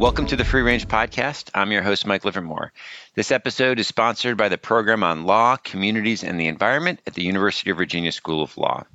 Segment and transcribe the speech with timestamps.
[0.00, 1.50] Welcome to the Free Range Podcast.
[1.52, 2.72] I'm your host, Mike Livermore.
[3.16, 7.22] This episode is sponsored by the program on law, communities, and the environment at the
[7.22, 8.86] University of Virginia School of Law.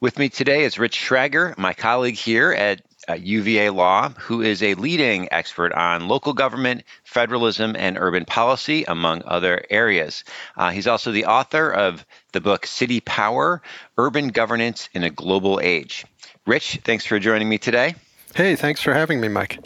[0.00, 2.80] With me today is Rich Schragger, my colleague here at
[3.20, 9.24] UVA Law, who is a leading expert on local government, federalism, and urban policy, among
[9.26, 10.24] other areas.
[10.56, 13.60] Uh, he's also the author of the book City Power
[13.98, 16.06] Urban Governance in a Global Age.
[16.46, 17.94] Rich, thanks for joining me today.
[18.34, 19.58] Hey, thanks for having me, Mike.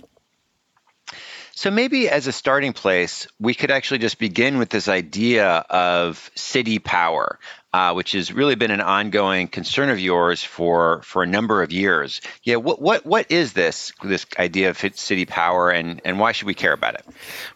[1.60, 6.30] So maybe as a starting place, we could actually just begin with this idea of
[6.34, 7.38] city power
[7.73, 11.70] uh, which has really been an ongoing concern of yours for for a number of
[11.70, 12.20] years.
[12.42, 16.47] Yeah, what what what is this this idea of city power, and and why should
[16.47, 17.06] we care about it?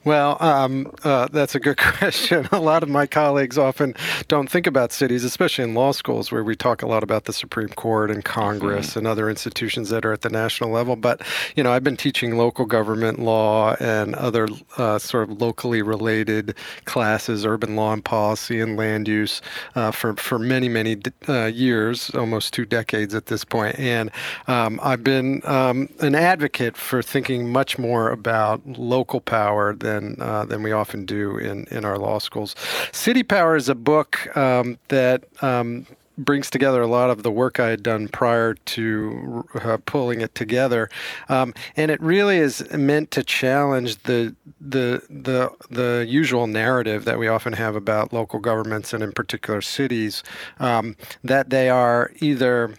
[0.05, 2.49] Well, um, uh, that's a good question.
[2.53, 3.95] A lot of my colleagues often
[4.29, 7.33] don't think about cities, especially in law schools, where we talk a lot about the
[7.33, 9.01] Supreme Court and Congress mm-hmm.
[9.01, 10.95] and other institutions that are at the national level.
[10.95, 11.23] But
[11.57, 14.47] you know, I've been teaching local government law and other
[14.77, 19.43] uh, sort of locally related classes, urban law and policy and land use
[19.75, 24.11] uh, for for many many uh, years, almost two decades at this point, and
[24.49, 30.45] um, I've been um, an advocate for thinking much more about local power than uh,
[30.45, 32.55] than we often do in in our law schools.
[32.93, 35.87] City Power is a book um, that um,
[36.17, 40.35] brings together a lot of the work I had done prior to uh, pulling it
[40.35, 40.89] together,
[41.29, 47.19] um, and it really is meant to challenge the the the the usual narrative that
[47.19, 50.23] we often have about local governments and in particular cities
[50.61, 52.75] um, that they are either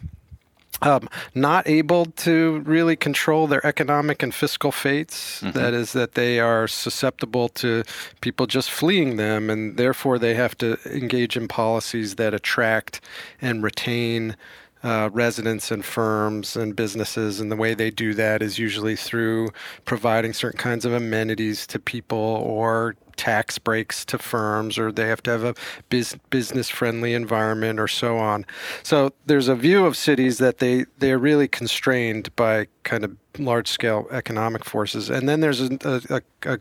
[0.81, 5.41] um, not able to really control their economic and fiscal fates.
[5.41, 5.57] Mm-hmm.
[5.57, 7.83] That is, that they are susceptible to
[8.21, 13.01] people just fleeing them, and therefore they have to engage in policies that attract
[13.41, 14.35] and retain
[14.85, 17.39] uh, residents and firms and businesses.
[17.39, 19.49] And the way they do that is usually through
[19.83, 25.23] providing certain kinds of amenities to people or tax breaks to firms or they have
[25.23, 25.55] to have a
[25.89, 28.45] biz- business friendly environment or so on.
[28.83, 33.67] So there's a view of cities that they, they're really constrained by kind of large
[33.67, 35.09] scale economic forces.
[35.09, 36.59] And then there's a, a, a,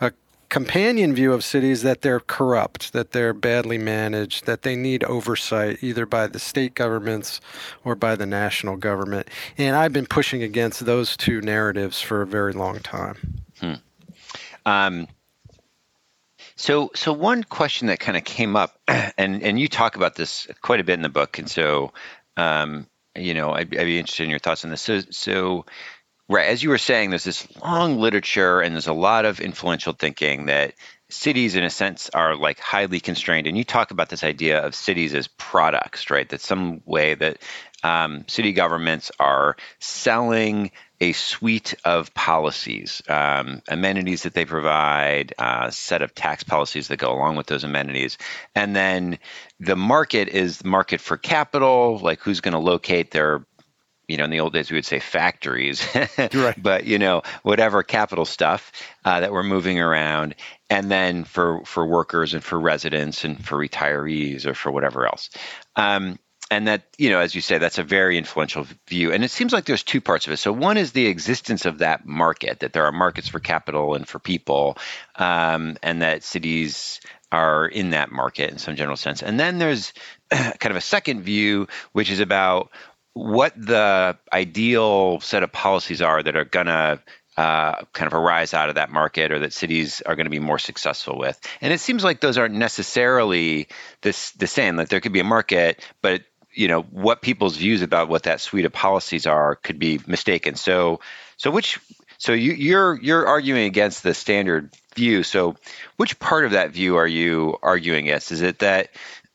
[0.00, 0.12] a
[0.52, 5.82] companion view of cities that they're corrupt, that they're badly managed, that they need oversight
[5.82, 7.40] either by the state governments
[7.84, 9.26] or by the national government.
[9.56, 13.44] And I've been pushing against those two narratives for a very long time.
[13.60, 13.72] Hmm.
[14.66, 15.08] Um,
[16.54, 20.46] so, so one question that kind of came up, and and you talk about this
[20.60, 21.94] quite a bit in the book, and so,
[22.36, 22.86] um,
[23.16, 24.82] you know, I'd, I'd, be interested in your thoughts on this.
[24.82, 25.64] So, so,
[26.28, 29.92] right as you were saying, there's this long literature, and there's a lot of influential
[29.92, 30.74] thinking that
[31.10, 33.46] cities, in a sense, are like highly constrained.
[33.46, 36.28] And you talk about this idea of cities as products, right?
[36.28, 37.38] That some way that
[37.82, 45.44] um, city governments are selling a suite of policies, um, amenities that they provide, a
[45.44, 48.18] uh, set of tax policies that go along with those amenities.
[48.54, 49.18] And then
[49.58, 53.44] the market is the market for capital, like who's going to locate their
[54.12, 55.82] you know, in the old days we would say factories,
[56.34, 56.62] right.
[56.62, 58.70] but you know, whatever capital stuff
[59.06, 60.34] uh, that we're moving around,
[60.68, 65.30] and then for for workers and for residents and for retirees or for whatever else.
[65.76, 66.18] Um,
[66.50, 69.12] and that you know as you say that's a very influential view.
[69.12, 70.36] And it seems like there's two parts of it.
[70.36, 74.06] So one is the existence of that market that there are markets for capital and
[74.06, 74.76] for people
[75.16, 77.00] um, and that cities
[77.32, 79.22] are in that market in some general sense.
[79.22, 79.94] And then there's
[80.30, 82.70] kind of a second view which is about
[83.14, 87.00] what the ideal set of policies are that are going to
[87.36, 90.38] uh, kind of arise out of that market or that cities are going to be
[90.38, 91.40] more successful with.
[91.60, 93.68] And it seems like those aren't necessarily
[94.02, 94.76] this the same.
[94.76, 96.22] Like there could be a market, but
[96.54, 100.56] you know what people's views about what that suite of policies are could be mistaken.
[100.56, 101.00] So
[101.38, 101.78] so which
[102.18, 105.22] so you, you're you're arguing against the standard view.
[105.22, 105.56] So
[105.96, 108.30] which part of that view are you arguing against?
[108.30, 108.90] Is it that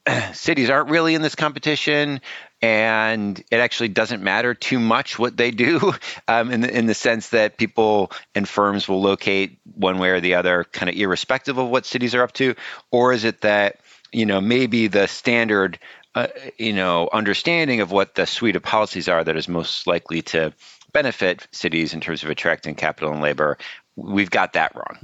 [0.34, 2.22] cities aren't really in this competition
[2.62, 5.94] and it actually doesn't matter too much what they do
[6.28, 10.20] um, in, the, in the sense that people and firms will locate one way or
[10.20, 12.56] the other kind of irrespective of what cities are up to.
[12.92, 13.80] Or is it that
[14.12, 15.80] you know maybe the standard
[16.16, 16.28] uh,
[16.58, 20.54] you know understanding of what the suite of policies are that is most likely to
[20.94, 23.58] benefit cities in terms of attracting capital and labor
[23.96, 24.98] we've got that wrong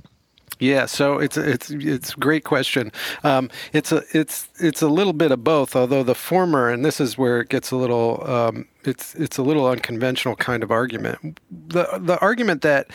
[0.63, 2.92] yeah, so it's it's it's a great question.
[3.24, 7.01] Um, it's a it's it's a little bit of both, although the former, and this
[7.01, 11.38] is where it gets a little um, it's it's a little unconventional kind of argument.
[11.51, 12.88] The the argument that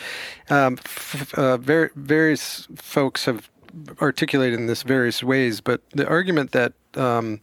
[0.49, 3.51] um, f- uh, ver- various folks have
[4.01, 7.39] articulated in this various ways, but the argument that um,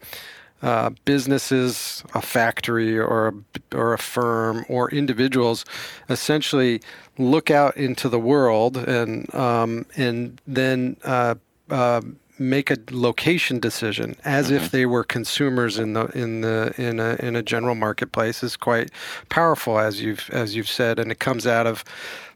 [0.62, 5.64] uh, businesses, a factory, or a, or a firm, or individuals,
[6.08, 6.80] essentially
[7.18, 11.34] look out into the world and um, and then uh,
[11.70, 12.00] uh,
[12.38, 14.56] make a location decision as mm-hmm.
[14.56, 18.56] if they were consumers in the in the in a in a general marketplace is
[18.56, 18.90] quite
[19.28, 21.82] powerful as you've as you've said and it comes out of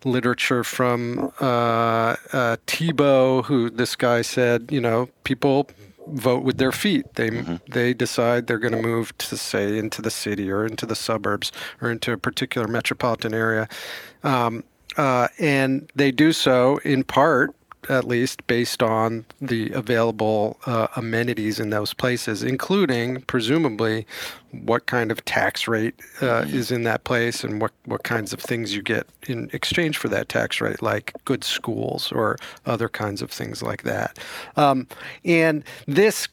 [0.05, 5.69] literature from uh, uh, Tiebout who this guy said you know people
[6.08, 7.56] vote with their feet they mm-hmm.
[7.70, 11.52] they decide they're going to move to say into the city or into the suburbs
[11.81, 13.69] or into a particular metropolitan area
[14.23, 14.64] um,
[14.97, 17.55] uh, and they do so in part
[17.88, 24.06] at least based on the available uh, amenities in those places, including presumably
[24.50, 26.56] what kind of tax rate uh, mm-hmm.
[26.56, 30.09] is in that place and what, what kinds of things you get in exchange for
[30.09, 32.37] that tax rate, like good schools or
[32.67, 34.19] other kinds of things like that.
[34.56, 34.87] Um,
[35.25, 36.29] and this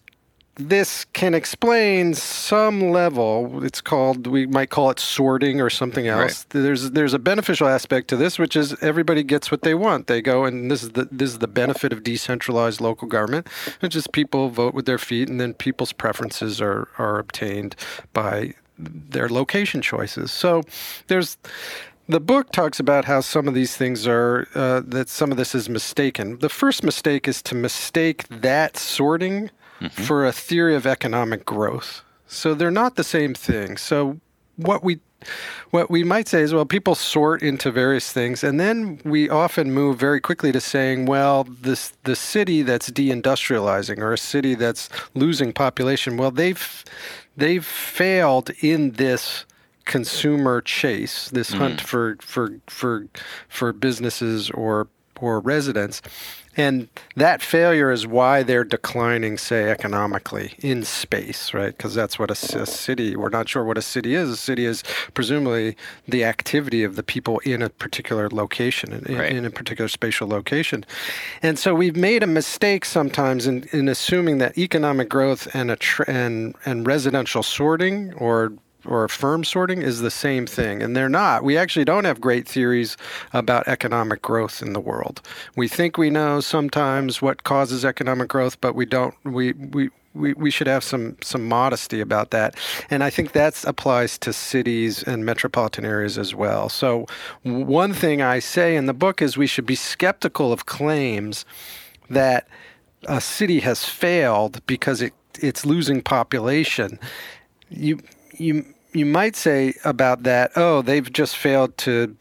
[0.58, 3.64] this can explain some level.
[3.64, 6.46] It's called we might call it sorting or something else.
[6.54, 6.64] Right.
[6.64, 10.08] There's there's a beneficial aspect to this, which is everybody gets what they want.
[10.08, 13.48] They go and this is the this is the benefit of decentralized local government,
[13.80, 17.76] which is people vote with their feet, and then people's preferences are are obtained
[18.14, 20.32] by their location choices.
[20.32, 20.64] So
[21.08, 21.38] there's
[22.10, 25.54] the book talks about how some of these things are uh, that some of this
[25.54, 26.40] is mistaken.
[26.40, 30.04] The first mistake is to mistake that sorting mm-hmm.
[30.04, 32.04] for a theory of economic growth.
[32.28, 33.78] So they're not the same thing.
[33.78, 34.20] So
[34.58, 35.00] what we
[35.72, 39.72] what we might say is well people sort into various things and then we often
[39.74, 44.90] move very quickly to saying well this the city that's deindustrializing or a city that's
[45.16, 46.84] losing population well they've
[47.36, 49.46] they've failed in this
[49.86, 51.58] consumer chase this mm.
[51.58, 53.08] hunt for for for
[53.50, 54.88] for businesses or
[55.22, 56.02] or residents
[56.58, 61.78] and that failure is why they're declining, say, economically in space, right?
[61.78, 64.28] Because that's what a, a, city, we're not sure what a city is.
[64.32, 64.84] A city is
[65.14, 65.78] presumably
[66.08, 69.32] the activity of the people in a particular location, in, right.
[69.32, 70.84] in a particular spatial location.
[71.44, 75.76] And so we've made a mistake sometimes in, in assuming that economic growth and, a
[75.76, 78.54] tr- and, and residential sorting or
[78.88, 81.44] or firm sorting is the same thing, and they're not.
[81.44, 82.98] We actually don't have great theories
[83.34, 85.22] about economic growth in the world.
[85.56, 89.14] We think we know sometimes what causes economic growth, but we don't.
[89.24, 92.56] We we we, we should have some some modesty about that.
[92.90, 96.70] And I think that applies to cities and metropolitan areas as well.
[96.70, 97.06] So
[97.44, 101.46] one thing I say in the book is we should be skeptical of claims
[102.10, 102.48] that
[103.08, 107.00] a city has failed because it it's losing population.
[107.70, 108.00] You
[108.34, 112.16] you you might say about that, oh, they've just failed to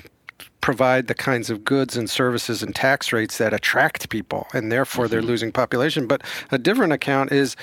[0.61, 5.05] provide the kinds of goods and services and tax rates that attract people, and therefore
[5.05, 5.13] mm-hmm.
[5.13, 6.07] they're losing population.
[6.07, 7.57] But a different account is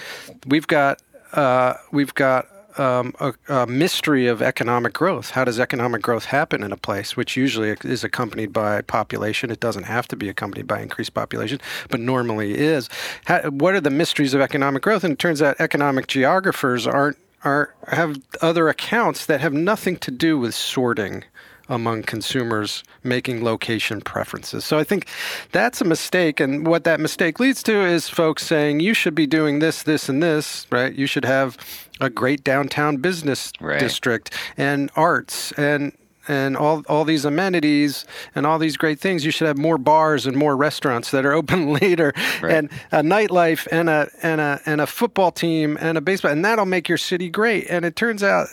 [0.47, 1.01] we've got
[1.33, 2.47] uh, we've got
[2.77, 5.31] um, a, a, mystery of economic growth.
[5.31, 9.51] How does economic growth happen in a place, which usually is accompanied by population?
[9.51, 11.59] It doesn't have to be accompanied by increased population,
[11.89, 12.89] but normally is.
[13.25, 15.03] How, what are the mysteries of economic growth?
[15.03, 20.11] And it turns out economic geographers aren't are have other accounts that have nothing to
[20.11, 21.23] do with sorting
[21.69, 24.65] among consumers making location preferences.
[24.65, 25.07] So I think
[25.51, 26.39] that's a mistake.
[26.39, 30.09] And what that mistake leads to is folks saying, you should be doing this, this,
[30.09, 30.93] and this, right?
[30.93, 31.57] You should have
[32.01, 33.79] a great downtown business right.
[33.79, 35.93] district and arts and
[36.27, 39.25] and all all these amenities and all these great things.
[39.25, 42.53] You should have more bars and more restaurants that are open later, right.
[42.53, 46.43] and a nightlife and a and a and a football team and a baseball, and
[46.43, 47.67] that'll make your city great.
[47.69, 48.47] And it turns out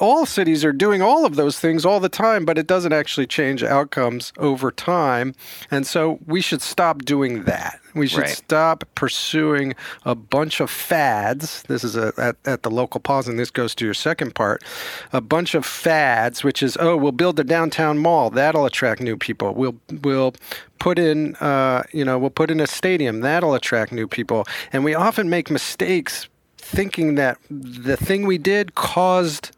[0.00, 3.26] all cities are doing all of those things all the time, but it doesn't actually
[3.26, 5.34] change outcomes over time.
[5.70, 7.81] And so we should stop doing that.
[7.94, 8.30] We should right.
[8.30, 11.62] stop pursuing a bunch of fads.
[11.64, 14.64] This is a, at, at the local pause, and this goes to your second part.
[15.12, 18.30] A bunch of fads, which is, oh, we'll build a downtown mall.
[18.30, 19.54] That'll attract new people.
[19.54, 20.34] We'll, we'll
[20.78, 23.20] put in, uh, you know, we'll put in a stadium.
[23.20, 24.46] That'll attract new people.
[24.72, 29.50] And we often make mistakes thinking that the thing we did caused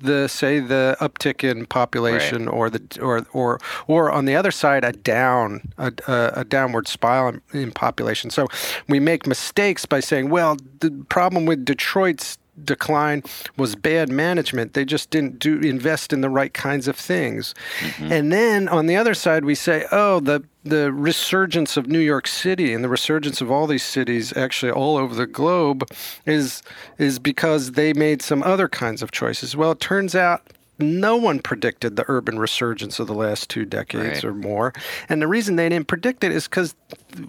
[0.00, 2.54] the say the uptick in population right.
[2.54, 6.88] or the or or or on the other side a down a, a, a downward
[6.88, 8.46] spiral in, in, population so
[8.88, 13.22] we make mistakes by saying well the problem with detroit's decline
[13.56, 14.72] was bad management.
[14.74, 17.54] They just didn't do invest in the right kinds of things.
[17.80, 18.12] Mm-hmm.
[18.12, 22.26] And then on the other side, we say, oh, the the resurgence of New York
[22.26, 25.88] City and the resurgence of all these cities actually all over the globe
[26.24, 26.62] is
[26.98, 29.56] is because they made some other kinds of choices.
[29.56, 30.42] Well, it turns out
[30.78, 34.24] no one predicted the urban resurgence of the last two decades right.
[34.24, 34.72] or more.
[35.08, 36.74] And the reason they didn't predict it is because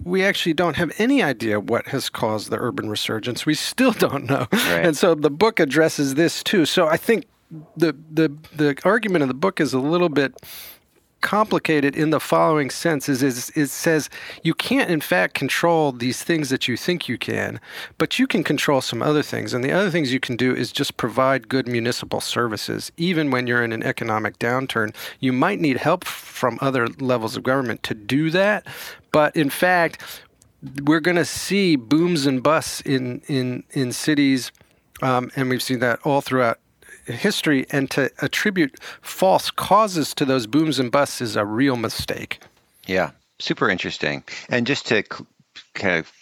[0.04, 3.46] we actually don't have any idea what has caused the urban resurgence.
[3.46, 4.46] We still don't know.
[4.52, 4.84] Right.
[4.84, 6.66] And so the book addresses this too.
[6.66, 7.26] So I think
[7.76, 10.34] the the the argument of the book is a little bit
[11.20, 14.08] complicated in the following sense is, is it says
[14.42, 17.60] you can't in fact control these things that you think you can
[17.98, 20.70] but you can control some other things and the other things you can do is
[20.70, 22.92] just provide good municipal services.
[22.96, 27.42] Even when you're in an economic downturn you might need help from other levels of
[27.42, 28.66] government to do that
[29.10, 30.02] but in fact
[30.84, 34.52] we're going to see booms and busts in in in cities
[35.02, 36.58] um, and we've seen that all throughout
[37.12, 42.40] history and to attribute false causes to those booms and busts is a real mistake.
[42.86, 44.24] Yeah, super interesting.
[44.48, 45.26] And just to cl-
[45.74, 46.12] kind of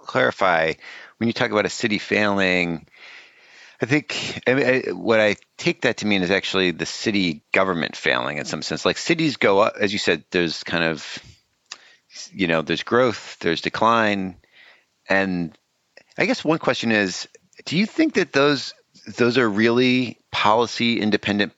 [0.00, 0.74] clarify,
[1.18, 2.86] when you talk about a city failing,
[3.80, 7.42] I think I mean, I, what I take that to mean is actually the city
[7.52, 8.84] government failing in some sense.
[8.84, 11.18] Like cities go up, as you said, there's kind of,
[12.32, 14.36] you know, there's growth, there's decline.
[15.08, 15.56] And
[16.18, 17.26] I guess one question is
[17.64, 18.74] do you think that those
[19.16, 21.52] those are really policy independent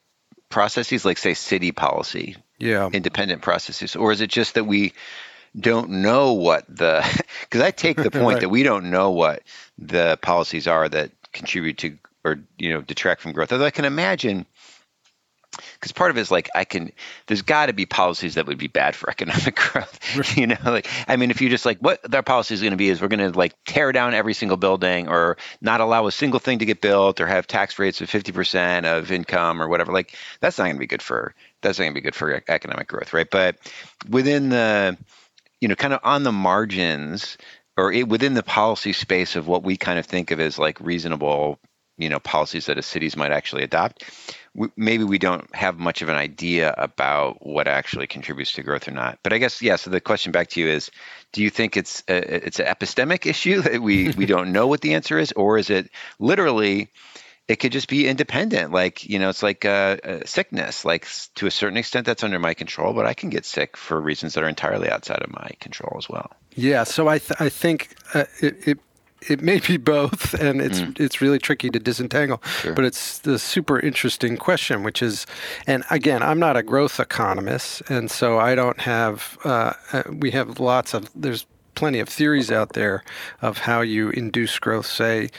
[0.49, 4.93] processes, like say city policy, yeah, independent processes, or is it just that we
[5.59, 7.03] don't know what the
[7.41, 8.41] because I take the point right.
[8.41, 9.43] that we don't know what
[9.77, 13.51] the policies are that contribute to or you know detract from growth.
[13.51, 14.45] Although I can imagine
[15.83, 16.93] because part of it is like I can.
[17.27, 20.37] There's got to be policies that would be bad for economic growth.
[20.37, 22.77] you know, like I mean, if you just like what their policy is going to
[22.77, 26.11] be is we're going to like tear down every single building or not allow a
[26.11, 29.91] single thing to get built or have tax rates of 50% of income or whatever.
[29.91, 32.41] Like that's not going to be good for that's not going to be good for
[32.47, 33.29] economic growth, right?
[33.29, 33.57] But
[34.09, 34.97] within the
[35.59, 37.37] you know, kind of on the margins
[37.75, 40.79] or it, within the policy space of what we kind of think of as like
[40.79, 41.59] reasonable,
[41.97, 44.03] you know, policies that a cities might actually adopt
[44.75, 48.91] maybe we don't have much of an idea about what actually contributes to growth or
[48.91, 49.19] not.
[49.23, 49.75] But I guess yeah.
[49.77, 50.91] So the question back to you is:
[51.31, 54.81] Do you think it's a, it's an epistemic issue that we we don't know what
[54.81, 56.89] the answer is, or is it literally?
[57.45, 60.85] It could just be independent, like you know, it's like a, a sickness.
[60.85, 61.05] Like
[61.35, 64.35] to a certain extent, that's under my control, but I can get sick for reasons
[64.35, 66.31] that are entirely outside of my control as well.
[66.55, 68.79] Yeah, so I th- I think uh, it, it
[69.29, 70.99] it may be both, and it's mm.
[70.99, 72.41] it's really tricky to disentangle.
[72.61, 72.73] Sure.
[72.73, 75.25] But it's the super interesting question, which is,
[75.67, 79.37] and again, I'm not a growth economist, and so I don't have.
[79.43, 83.03] Uh, uh we have lots of there's plenty of theories out there
[83.41, 85.29] of how you induce growth, say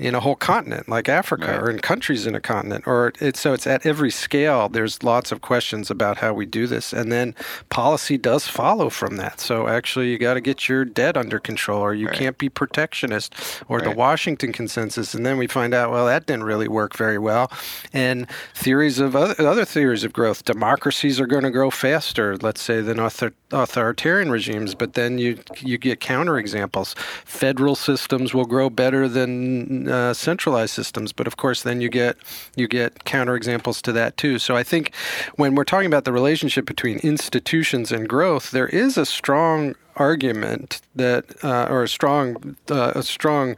[0.00, 1.60] in a whole continent like Africa right.
[1.60, 5.30] or in countries in a continent or it's so it's at every scale there's lots
[5.30, 7.34] of questions about how we do this and then
[7.68, 11.82] policy does follow from that so actually you got to get your debt under control
[11.82, 12.16] or you right.
[12.16, 13.34] can't be protectionist
[13.68, 13.84] or right.
[13.84, 17.52] the Washington consensus and then we find out well that didn't really work very well
[17.92, 22.62] and theories of other, other theories of growth democracies are going to grow faster let's
[22.62, 28.70] say than author, authoritarian regimes but then you you get counterexamples federal systems will grow
[28.70, 31.12] better than uh, centralized systems.
[31.12, 32.16] But of course, then you get
[32.56, 34.38] you get counterexamples to that too.
[34.38, 34.94] So I think
[35.36, 40.80] when we're talking about the relationship between institutions and growth, there is a strong argument
[40.94, 43.54] that, uh, or a strong, uh, a strong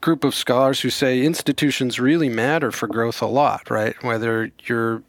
[0.00, 4.02] group of scholars who say institutions really matter for growth a lot, right?
[4.02, 5.02] Whether you're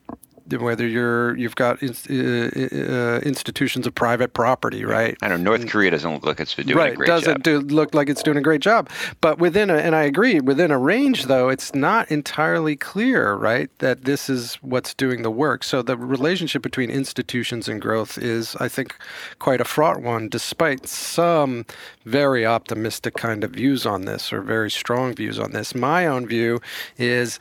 [0.49, 5.17] whether you're you've got uh, uh, institutions of private property, right?
[5.21, 7.43] I know North Korea doesn't look like it's doing right, a great doesn't job.
[7.43, 8.89] Do, look like it's doing a great job,
[9.21, 13.69] but within a, and I agree within a range though, it's not entirely clear, right,
[13.79, 15.63] that this is what's doing the work.
[15.63, 18.95] So the relationship between institutions and growth is, I think,
[19.39, 21.65] quite a fraught one, despite some
[22.05, 25.73] very optimistic kind of views on this or very strong views on this.
[25.73, 26.59] My own view
[26.97, 27.39] is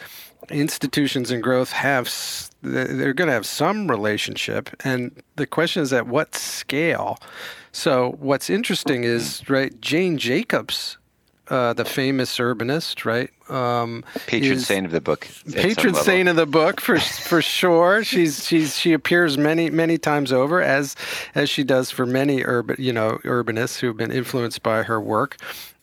[0.51, 2.11] institutions and growth have
[2.63, 7.19] they're going to have some relationship and the question is at what scale
[7.71, 10.99] so what's interesting is right jane jacobs
[11.49, 13.29] uh, the famous urbanist, right?
[13.51, 15.29] Um, patron saint of the book.
[15.53, 18.03] Patron saint of the book, for for sure.
[18.05, 20.97] She's she's she appears many many times over, as
[21.35, 25.01] as she does for many urban you know urbanists who have been influenced by her
[25.01, 25.37] work.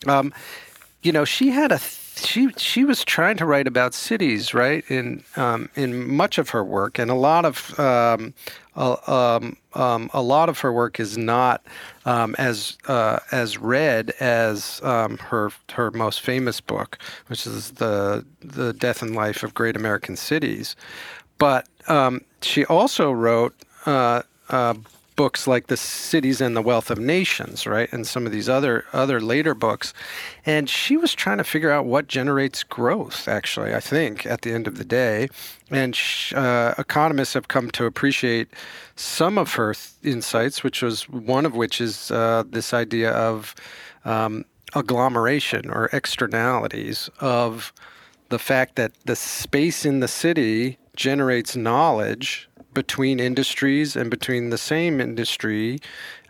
[0.08, 0.34] Um,
[1.04, 1.78] you know, she had a
[2.26, 4.84] she she was trying to write about cities, right?
[4.90, 8.34] In um, in much of her work, and a lot of um,
[8.76, 11.64] um, um, a lot of her work is not
[12.06, 16.98] um, as uh, as read as um, her her most famous book,
[17.28, 20.76] which is the the Death and Life of Great American Cities.
[21.38, 21.68] But
[22.42, 24.76] she also wrote uh, uh,
[25.20, 28.86] books like the cities and the wealth of nations right and some of these other
[28.94, 29.94] other later books.
[30.46, 34.54] And she was trying to figure out what generates growth actually i think at the
[34.54, 35.28] end of the day.
[35.70, 35.94] And
[36.34, 38.48] uh, economists have come to appreciate
[38.96, 43.56] some of her th- insights which was one of which is uh, this idea of
[44.06, 47.74] um, agglomeration or externalities of
[48.30, 52.49] the fact that the space in the city generates knowledge
[52.84, 55.80] between industries and between the same industry,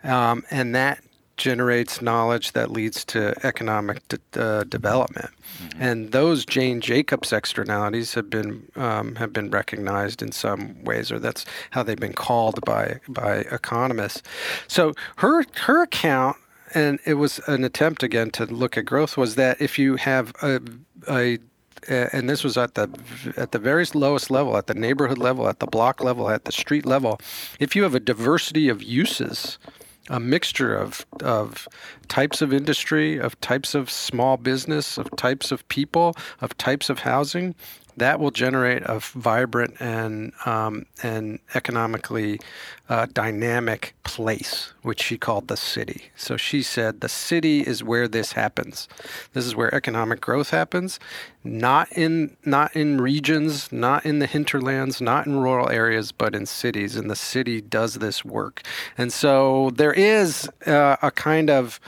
[0.02, 0.98] um, and that
[1.36, 5.30] generates knowledge that leads to economic de- uh, development.
[5.30, 5.82] Mm-hmm.
[5.86, 8.50] And those Jane Jacobs externalities have been
[8.86, 13.32] um, have been recognized in some ways, or that's how they've been called by by
[13.58, 14.22] economists.
[14.68, 14.82] So
[15.22, 16.36] her her account.
[16.72, 19.16] And it was an attempt again to look at growth.
[19.16, 20.60] Was that if you have a,
[21.08, 21.38] a
[21.88, 22.88] and this was at the
[23.36, 26.52] at the very lowest level, at the neighborhood level, at the block level, at the
[26.52, 27.20] street level.
[27.58, 29.58] If you have a diversity of uses,
[30.08, 31.68] a mixture of of
[32.08, 37.00] types of industry, of types of small business, of types of people, of types of
[37.00, 37.54] housing,
[38.00, 42.40] that will generate a vibrant and um, and economically
[42.88, 46.10] uh, dynamic place, which she called the city.
[46.16, 48.88] So she said the city is where this happens.
[49.34, 50.98] This is where economic growth happens,
[51.44, 56.46] not in not in regions, not in the hinterlands, not in rural areas, but in
[56.46, 56.96] cities.
[56.96, 58.62] And the city does this work.
[58.96, 61.78] And so there is uh, a kind of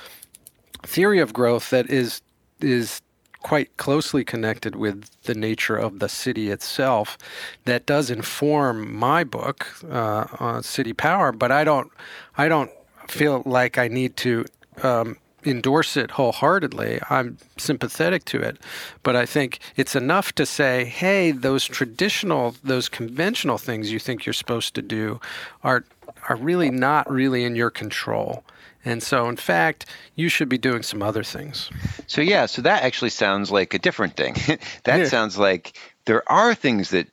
[0.83, 2.21] theory of growth that is
[2.61, 3.01] is
[3.43, 7.19] quite closely connected with the nature of the city itself
[7.65, 11.91] that does inform my book uh, on city power but i don't
[12.37, 12.71] i don't
[13.09, 14.45] feel like i need to
[14.83, 17.01] um, endorse it wholeheartedly.
[17.11, 18.59] I'm sympathetic to it,
[19.03, 24.25] but I think it's enough to say, hey, those traditional, those conventional things you think
[24.25, 25.21] you're supposed to do
[25.63, 25.85] are
[26.29, 28.45] are really not really in your control.
[28.85, 29.87] And so, in fact,
[30.17, 31.71] you should be doing some other things.
[32.07, 34.35] So, yeah, so that actually sounds like a different thing.
[34.85, 35.05] that yeah.
[35.05, 37.09] sounds like there are things that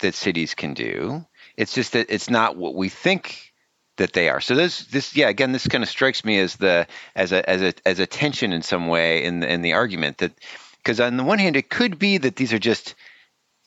[0.00, 1.24] that cities can do.
[1.56, 3.52] It's just that it's not what we think
[3.96, 4.40] that they are.
[4.40, 7.62] So this this yeah, again, this kind of strikes me as the as a as
[7.62, 10.32] a as a tension in some way in the, in the argument that
[10.78, 12.94] because on the one hand, it could be that these are just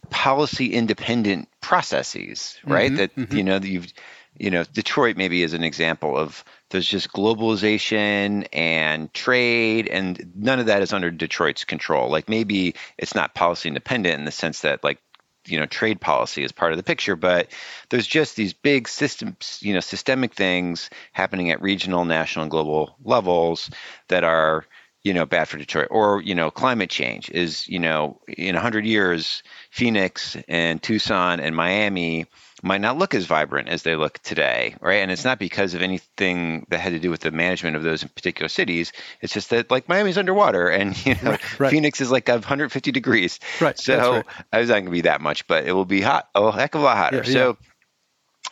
[0.10, 2.92] policy independent processes, right?
[2.92, 3.38] Mm-hmm, that mm-hmm.
[3.38, 3.92] you know that you've
[4.40, 10.60] you know Detroit maybe is an example of there's just globalization and trade and none
[10.60, 12.10] of that is under detroit's control.
[12.10, 15.00] Like maybe it's not policy independent in the sense that like
[15.46, 17.48] you know trade policy is part of the picture but
[17.90, 22.96] there's just these big systems you know systemic things happening at regional national and global
[23.04, 23.70] levels
[24.10, 24.66] that are
[25.04, 25.88] you know bad for detroit.
[25.90, 31.56] Or you know climate change is you know in 100 years phoenix and tucson and
[31.56, 32.26] miami
[32.68, 34.98] might not look as vibrant as they look today, right?
[34.98, 38.04] And it's not because of anything that had to do with the management of those
[38.04, 38.92] particular cities.
[39.22, 41.72] It's just that like Miami's underwater, and you know right, right.
[41.72, 43.40] Phoenix is like 150 degrees.
[43.60, 43.80] Right.
[43.80, 44.26] So right.
[44.54, 46.82] it's not going to be that much, but it will be hot, a heck of
[46.82, 47.18] a lot hotter.
[47.18, 47.58] Yeah, so.
[47.60, 47.68] Yeah.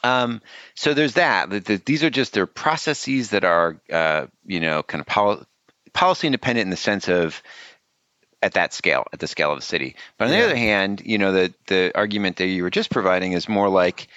[0.04, 0.42] Um,
[0.76, 1.50] so there's that.
[1.50, 5.44] The, the, these are just their processes that are, uh, you know, kind of pol-
[5.94, 7.42] policy independent in the sense of
[8.42, 9.96] at that scale, at the scale of the city.
[10.18, 10.40] But on yeah.
[10.40, 13.70] the other hand, you know, the the argument that you were just providing is more
[13.70, 14.08] like,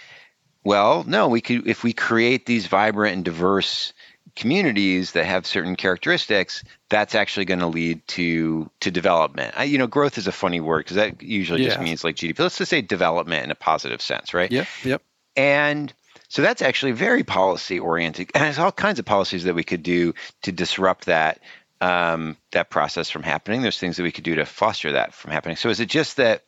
[0.64, 3.92] well, no, we could if we create these vibrant and diverse
[4.36, 9.54] communities that have certain characteristics, that's actually going to lead to to development.
[9.56, 11.70] I, you know, growth is a funny word because that usually yeah.
[11.70, 12.38] just means like GDP.
[12.38, 14.50] Let's just say development in a positive sense, right?
[14.50, 14.66] Yep.
[14.84, 15.02] Yep.
[15.36, 15.92] And
[16.28, 19.82] so that's actually very policy oriented, and there's all kinds of policies that we could
[19.82, 21.40] do to disrupt that
[21.80, 23.62] um, that process from happening.
[23.62, 25.56] There's things that we could do to foster that from happening.
[25.56, 26.44] So is it just that?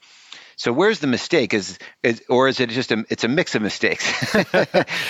[0.56, 1.54] So where's the mistake?
[1.54, 4.04] Is, is or is it just a it's a mix of mistakes?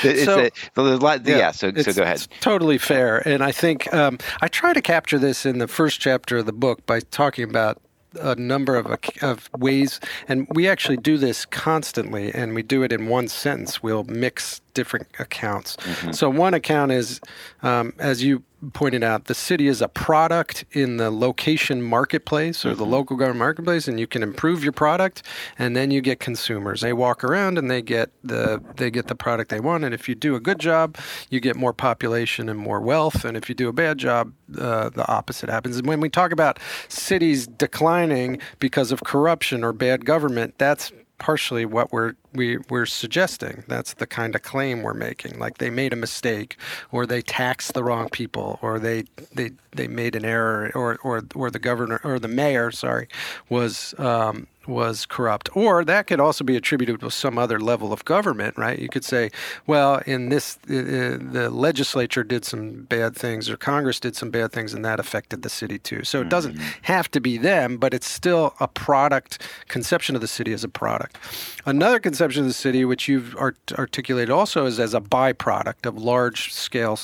[0.05, 2.27] it's so, a, lot, yeah, yeah, So so go ahead.
[2.41, 6.39] totally fair, and I think um, I try to capture this in the first chapter
[6.39, 7.81] of the book by talking about
[8.21, 8.87] a number of,
[9.23, 13.83] of ways, and we actually do this constantly, and we do it in one sentence.
[13.83, 15.77] We'll mix different accounts.
[15.77, 16.13] Mm-hmm.
[16.13, 17.21] So one account is,
[17.63, 18.43] um, as you
[18.73, 22.79] pointed out, the city is a product in the location marketplace or mm-hmm.
[22.79, 25.23] the local government marketplace, and you can improve your product,
[25.59, 26.81] and then you get consumers.
[26.81, 29.85] They walk around and they get the they get the product they want.
[29.85, 30.97] And if you do a good job,
[31.31, 33.25] you get more population and more wealth.
[33.25, 35.77] And if you do a bad job, uh, the opposite happens.
[35.77, 41.65] And when we talk about cities declining because of corruption or bad government, that's partially
[41.65, 43.65] what we're we we're suggesting.
[43.67, 45.39] That's the kind of claim we're making.
[45.39, 46.57] Like they made a mistake,
[46.91, 51.23] or they taxed the wrong people, or they they they made an error, or or
[51.35, 53.09] or the governor or the mayor, sorry,
[53.49, 55.55] was um, was corrupt.
[55.57, 58.79] Or that could also be attributed to some other level of government, right?
[58.79, 59.31] You could say,
[59.67, 64.53] well, in this, uh, the legislature did some bad things, or Congress did some bad
[64.53, 66.05] things, and that affected the city too.
[66.05, 66.69] So it doesn't mm-hmm.
[66.83, 70.69] have to be them, but it's still a product, conception of the city as a
[70.69, 71.19] product.
[71.67, 75.97] Another conception of the city, which you've art- articulated also, is as a byproduct of
[75.97, 76.99] large scale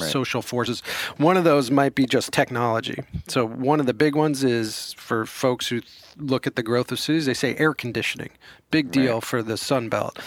[0.00, 0.10] Right.
[0.10, 0.80] social forces.
[1.18, 3.02] One of those might be just technology.
[3.28, 5.82] So one of the big ones is for folks who
[6.16, 8.30] look at the growth of cities, they say air conditioning,
[8.70, 9.24] big deal right.
[9.24, 10.18] for the Sun Belt.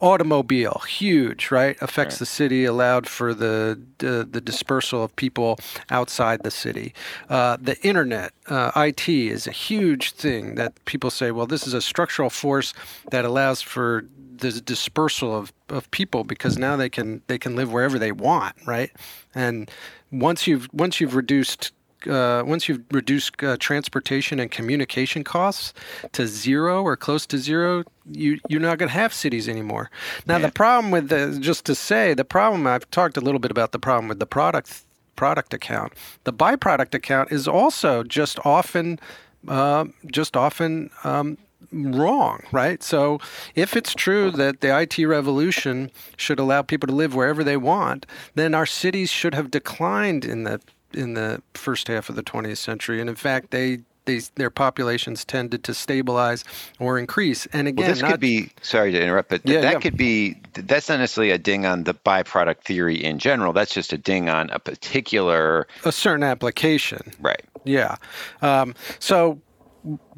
[0.00, 1.76] Automobile, huge, right?
[1.80, 2.18] Affects right.
[2.20, 5.58] the city, allowed for the, the, the dispersal of people
[5.90, 6.94] outside the city.
[7.28, 11.32] Uh, the internet, uh, IT, is a huge thing that people say.
[11.32, 12.74] Well, this is a structural force
[13.10, 14.04] that allows for
[14.38, 18.54] the dispersal of, of people because now they can they can live wherever they want,
[18.66, 18.90] right?
[19.34, 19.70] And
[20.10, 21.72] once you've once you've reduced
[22.06, 25.72] uh, once you've reduced uh, transportation and communication costs
[26.12, 29.90] to zero or close to zero, you you're not going to have cities anymore.
[30.26, 30.46] Now yeah.
[30.46, 33.72] the problem with the just to say the problem I've talked a little bit about
[33.72, 34.82] the problem with the product
[35.16, 35.92] product account.
[36.24, 39.00] The byproduct account is also just often
[39.46, 41.38] uh, just often um,
[41.72, 42.82] wrong, right?
[42.82, 43.20] So
[43.54, 48.06] if it's true that the IT revolution should allow people to live wherever they want,
[48.34, 50.60] then our cities should have declined in the
[50.92, 55.24] in the first half of the 20th century, and in fact, they these, their populations
[55.24, 56.42] tended to stabilize
[56.80, 57.46] or increase.
[57.52, 59.78] And again, well, this not, could be sorry to interrupt, but yeah, that yeah.
[59.80, 63.52] could be that's not necessarily a ding on the byproduct theory in general.
[63.52, 67.12] That's just a ding on a particular a certain application.
[67.20, 67.44] Right.
[67.64, 67.96] Yeah.
[68.42, 69.38] Um, so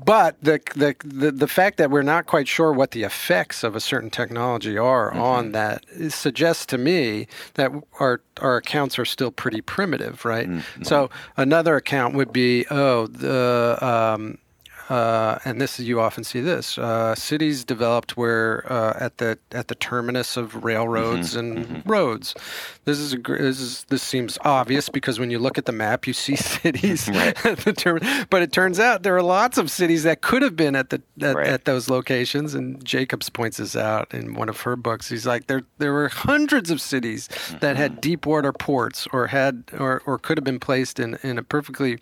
[0.04, 3.76] but the, the, the the fact that we're not quite sure what the effects of
[3.76, 5.20] a certain technology are mm-hmm.
[5.20, 10.48] on that suggests to me that our our accounts are still pretty primitive, right?
[10.48, 10.82] Mm-hmm.
[10.82, 14.38] So another account would be oh the um,
[14.90, 19.38] uh, and this is you often see this uh, cities developed where uh, at the
[19.52, 21.88] at the terminus of railroads mm-hmm, and mm-hmm.
[21.88, 22.34] roads.
[22.86, 26.08] This is a this is this seems obvious because when you look at the map,
[26.08, 27.46] you see cities right.
[27.46, 28.26] at the terminus.
[28.30, 31.00] But it turns out there are lots of cities that could have been at the
[31.20, 31.46] at, right.
[31.46, 32.54] at those locations.
[32.54, 35.08] And Jacobs points this out in one of her books.
[35.08, 37.58] He's like there there were hundreds of cities mm-hmm.
[37.58, 38.00] that had mm-hmm.
[38.00, 42.00] deep water ports or had or, or could have been placed in in a perfectly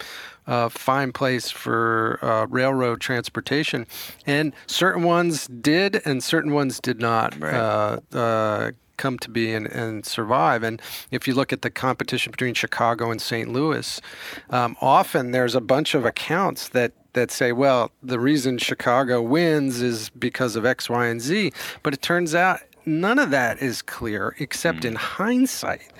[0.48, 3.86] uh, fine place for uh, railroad transportation,
[4.26, 7.38] and certain ones did, and certain ones did not.
[7.38, 7.54] Right.
[7.54, 10.64] Uh, uh, come to be and, and, survive.
[10.64, 10.82] And
[11.12, 13.48] if you look at the competition between Chicago and St.
[13.48, 14.00] Louis,
[14.50, 19.80] um, often there's a bunch of accounts that that say, well, the reason Chicago wins
[19.80, 21.52] is because of X, Y, and Z.
[21.82, 24.86] But it turns out none of that is clear except mm.
[24.86, 25.92] in hindsight.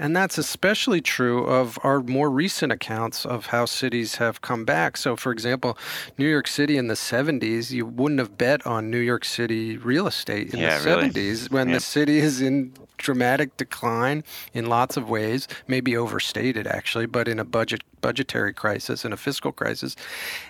[0.00, 4.96] And that's especially true of our more recent accounts of how cities have come back.
[4.96, 5.76] So, for example,
[6.16, 10.06] New York City in the 70s, you wouldn't have bet on New York City real
[10.06, 11.10] estate in yeah, the really.
[11.10, 17.04] 70s when the city is in dramatic decline in lots of ways, maybe overstated actually,
[17.04, 19.96] but in a budget budgetary crisis and a fiscal crisis.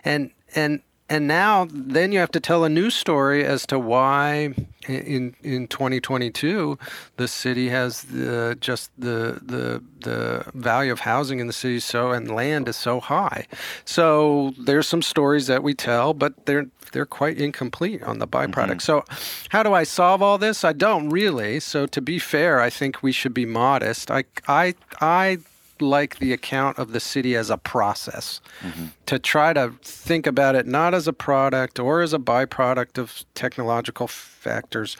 [0.04, 4.54] And and and now then you have to tell a new story as to why
[4.86, 6.78] in in 2022
[7.16, 12.12] the city has the, just the the the value of housing in the city so
[12.12, 13.46] and land is so high.
[13.84, 18.78] So there's some stories that we tell but they're they're quite incomplete on the byproduct.
[18.78, 18.78] Mm-hmm.
[18.78, 19.04] so
[19.50, 20.64] how do i solve all this?
[20.64, 21.58] I don't really.
[21.58, 24.12] So to be fair i think we should be modest.
[24.12, 25.38] I i i
[25.80, 28.86] like the account of the city as a process mm-hmm.
[29.06, 33.24] to try to think about it not as a product or as a byproduct of
[33.34, 34.96] technological factors,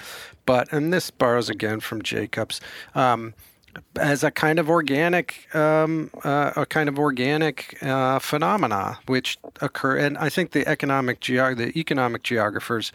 [0.46, 2.60] but, and this borrows again from Jacobs,
[2.94, 3.34] um,
[3.96, 9.96] as a kind of organic, um, uh, a kind of organic uh, phenomena which occur,
[9.96, 12.92] and I think the economic geog- the economic geographers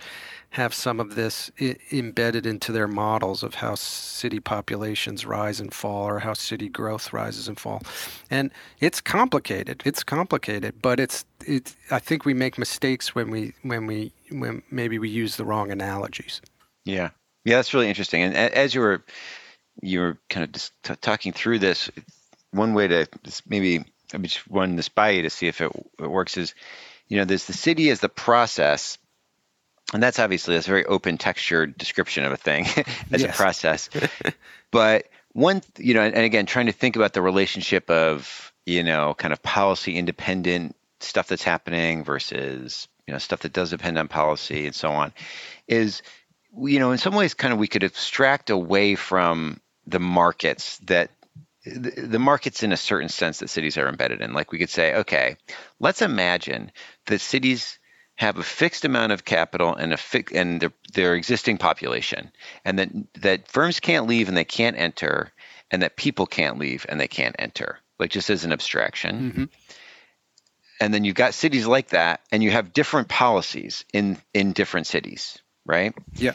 [0.55, 5.73] have some of this I- embedded into their models of how city populations rise and
[5.73, 7.81] fall or how city growth rises and fall.
[8.29, 9.83] And it's complicated.
[9.85, 14.63] It's complicated, but it's it's I think we make mistakes when we when we when
[14.71, 16.41] maybe we use the wrong analogies.
[16.85, 17.09] Yeah.
[17.43, 18.23] Yeah, that's really interesting.
[18.23, 19.03] And as you were
[19.81, 21.91] you were kind of just t- talking through this,
[22.51, 23.07] one way to
[23.45, 23.79] maybe
[24.13, 26.53] me just run this by you to see if it, it works is,
[27.09, 28.97] you know, there's the city as the process,
[29.93, 32.65] and that's obviously that's a very open textured description of a thing
[33.11, 33.89] as a process
[34.71, 38.83] but one you know and, and again trying to think about the relationship of you
[38.83, 43.97] know kind of policy independent stuff that's happening versus you know stuff that does depend
[43.97, 45.13] on policy and so on
[45.67, 46.01] is
[46.57, 51.11] you know, in some ways, kind of we could abstract away from the markets that
[51.65, 54.33] the markets in a certain sense that cities are embedded in.
[54.33, 55.37] Like we could say, okay,
[55.79, 56.71] let's imagine
[57.07, 57.79] that cities
[58.15, 62.31] have a fixed amount of capital and a fi- and their, their existing population,
[62.63, 62.89] and that
[63.21, 65.31] that firms can't leave and they can't enter,
[65.71, 67.79] and that people can't leave and they can't enter.
[67.99, 69.31] Like just as an abstraction.
[69.31, 69.43] Mm-hmm.
[70.81, 74.87] And then you've got cities like that, and you have different policies in in different
[74.87, 75.93] cities, right?
[76.13, 76.33] Yeah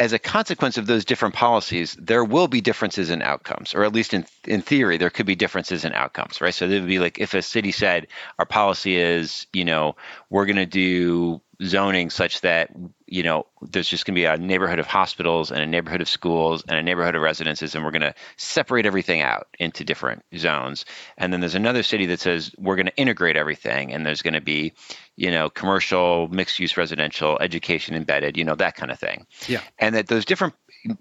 [0.00, 3.92] as a consequence of those different policies, there will be differences in outcomes, or at
[3.92, 6.54] least in in theory, there could be differences in outcomes, right?
[6.54, 8.06] So it would be like if a city said
[8.38, 9.96] our policy is, you know,
[10.30, 12.70] we're going to do zoning such that
[13.06, 16.08] you know there's just going to be a neighborhood of hospitals and a neighborhood of
[16.08, 20.22] schools and a neighborhood of residences and we're going to separate everything out into different
[20.36, 20.84] zones.
[21.16, 24.34] And then there's another city that says we're going to integrate everything and there's going
[24.34, 24.72] to be
[25.16, 29.26] you know commercial mixed use residential education embedded you know that kind of thing.
[29.48, 29.60] Yeah.
[29.78, 30.54] And that those different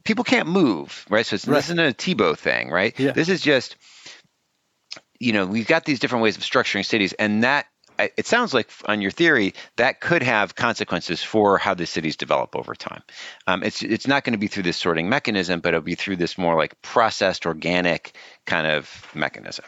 [0.03, 1.25] people can't move right?
[1.25, 1.57] So right.
[1.57, 2.99] this isn't a Tiebout thing right?
[2.99, 3.11] Yeah.
[3.11, 3.75] this is just
[5.19, 7.67] you know we've got these different ways of structuring cities and that
[7.99, 12.55] it sounds like on your theory that could have consequences for how the cities develop
[12.55, 13.01] over time.
[13.47, 16.17] Um, it's it's not going to be through this sorting mechanism, but it'll be through
[16.17, 19.65] this more like processed, organic kind of mechanism.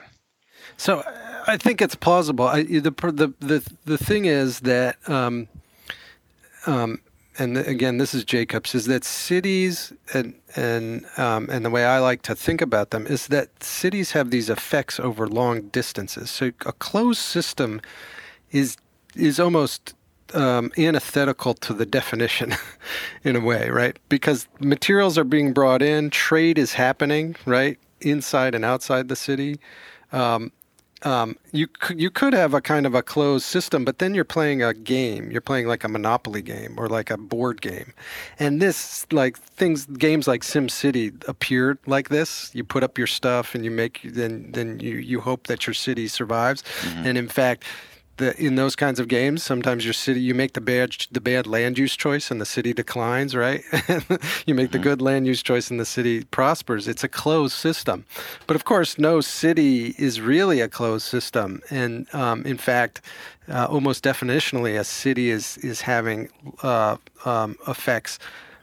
[0.77, 1.03] So
[1.47, 2.47] I think it's plausible.
[2.47, 5.47] I, the, the the the thing is that, um,
[6.65, 7.01] um,
[7.37, 11.99] and again, this is Jacobs, is that cities and and um, and the way I
[11.99, 16.29] like to think about them is that cities have these effects over long distances.
[16.29, 17.81] So a closed system
[18.51, 18.77] is
[19.15, 19.93] is almost
[20.33, 22.53] um, antithetical to the definition
[23.23, 23.97] in a way, right?
[24.09, 29.59] Because materials are being brought in, trade is happening, right, inside and outside the city.
[30.11, 30.51] Um,
[31.03, 34.25] um, you could, you could have a kind of a closed system, but then you're
[34.25, 35.31] playing a game.
[35.31, 37.93] You're playing like a Monopoly game or like a board game,
[38.37, 42.51] and this like things games like Sim City appeared like this.
[42.53, 45.73] You put up your stuff and you make then then you you hope that your
[45.73, 47.05] city survives, mm-hmm.
[47.05, 47.63] and in fact,
[48.19, 51.47] the, in those kinds of games, sometimes your city you make the bad the bad
[51.47, 53.63] land use choice and the city declines, right?
[54.45, 54.71] you make mm-hmm.
[54.71, 56.87] the good land use choice and the city prospers.
[56.87, 58.05] It's a closed system,
[58.45, 63.01] but of course, no city is really a closed system, and um, in fact,
[63.49, 66.29] uh, almost definitionally, a city is is having
[66.61, 68.19] uh, um, effects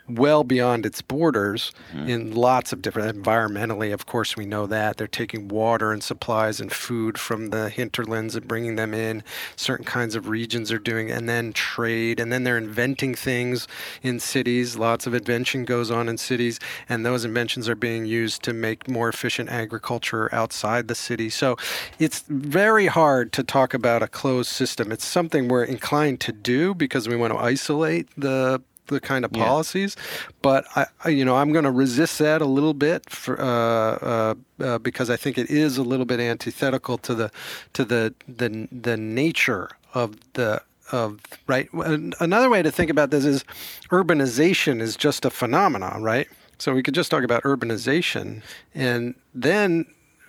[0.09, 2.09] well beyond its borders mm-hmm.
[2.09, 4.97] in lots of different environmentally of course we know that.
[4.97, 9.23] They're taking water and supplies and food from the hinterlands and bringing them in.
[9.57, 13.67] Certain kinds of regions are doing and then trade and then they're inventing things
[14.03, 14.77] in cities.
[14.77, 18.89] Lots of invention goes on in cities and those inventions are being used to make
[18.89, 21.31] more efficient agriculture outside the city.
[21.31, 21.57] So
[21.99, 24.93] it's very hard to talk about a closed system.
[24.93, 28.63] It's something we're inclined to do because we want to isolate the
[28.95, 29.97] the kind of policies.
[29.97, 30.33] Yeah.
[30.43, 33.45] But I, I, you know, I'm going to resist that a little bit for, uh,
[33.45, 37.31] uh, uh, because I think it is a little bit antithetical to the
[37.73, 41.69] to the the the nature of the of right.
[41.73, 43.45] Another way to think about this is
[43.91, 46.29] urbanization is just a phenomenon, right?
[46.59, 48.43] So we could just talk about urbanization,
[48.75, 49.87] and then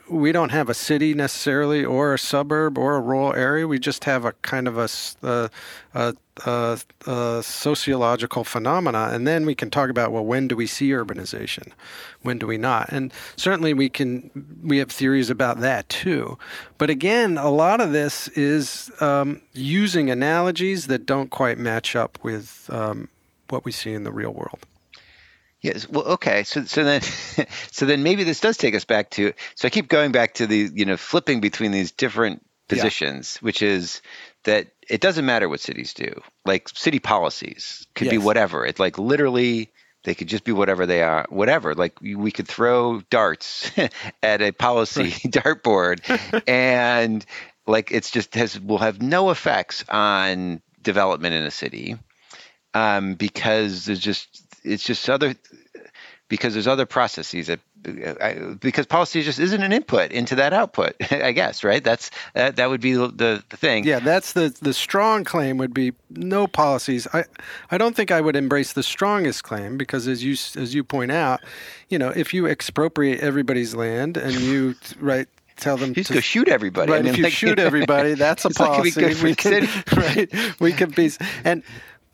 [0.09, 3.67] we don't have a city necessarily, or a suburb, or a rural area.
[3.67, 4.89] We just have a kind of a,
[5.27, 5.49] a,
[5.93, 6.15] a,
[6.45, 10.89] a, a sociological phenomena, and then we can talk about well, when do we see
[10.89, 11.71] urbanization,
[12.21, 12.89] when do we not?
[12.89, 14.29] And certainly we can
[14.63, 16.37] we have theories about that too.
[16.77, 22.17] But again, a lot of this is um, using analogies that don't quite match up
[22.23, 23.09] with um,
[23.49, 24.59] what we see in the real world.
[25.61, 25.89] Yes.
[25.89, 26.43] Well, okay.
[26.43, 27.01] So, so then,
[27.71, 29.33] so then maybe this does take us back to.
[29.55, 33.45] So I keep going back to the, you know, flipping between these different positions, yeah.
[33.45, 34.01] which is
[34.43, 36.21] that it doesn't matter what cities do.
[36.45, 38.11] Like city policies could yes.
[38.11, 38.65] be whatever.
[38.65, 39.71] It's like literally
[40.03, 41.73] they could just be whatever they are, whatever.
[41.75, 43.71] Like we could throw darts
[44.23, 45.99] at a policy dartboard,
[46.47, 47.25] and
[47.65, 51.97] like it's just has will have no effects on development in a city
[52.73, 55.35] um, because there's just it's just other
[56.29, 57.59] because there's other processes that
[58.59, 62.69] because policy just isn't an input into that output i guess right that's that, that
[62.69, 66.47] would be the, the, the thing yeah that's the the strong claim would be no
[66.47, 67.23] policies i
[67.71, 71.11] i don't think i would embrace the strongest claim because as you as you point
[71.11, 71.41] out
[71.89, 75.27] you know if you expropriate everybody's land and you right
[75.57, 76.91] tell them He's to go shoot everybody.
[76.91, 79.01] Right, I mean, if you like, shoot everybody, that's a policy.
[79.01, 81.11] Like we, can, right, we can be
[81.43, 81.63] and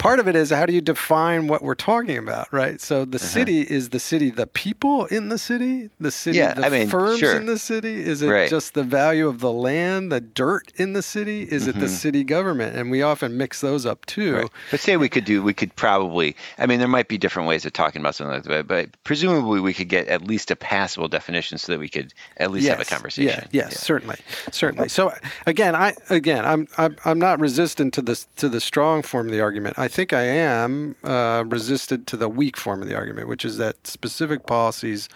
[0.04, 2.82] part of it is how do you define what we're talking about, right?
[2.82, 3.26] So the uh-huh.
[3.26, 6.90] city is the city, the people in the city, the city, yeah, the I mean,
[6.90, 7.38] firms sure.
[7.38, 8.04] in the city.
[8.04, 8.50] Is it right.
[8.50, 11.44] just the value of the land, the dirt in the city?
[11.44, 11.70] Is mm-hmm.
[11.70, 11.96] it the mm-hmm.
[11.96, 12.76] city government?
[12.76, 14.36] And we often mix those up too.
[14.36, 14.50] Right.
[14.72, 16.36] But say we could do, we could probably.
[16.58, 19.62] I mean, there might be different ways of talking about something like that, but presumably
[19.62, 22.78] we could get at least a passable definition so that we could at least yes.
[22.78, 23.48] have a conversation.
[23.52, 23.78] Yeah, yes, yeah.
[23.78, 24.18] certainly,
[24.52, 24.90] certainly.
[24.90, 25.14] So
[25.48, 29.32] again, I again, I'm I'm I'm not resistant to this to the strong form of
[29.32, 29.80] the argument.
[29.80, 33.58] I think I am uh, resistant to the weak form of the argument, which is
[33.58, 35.08] that specific policies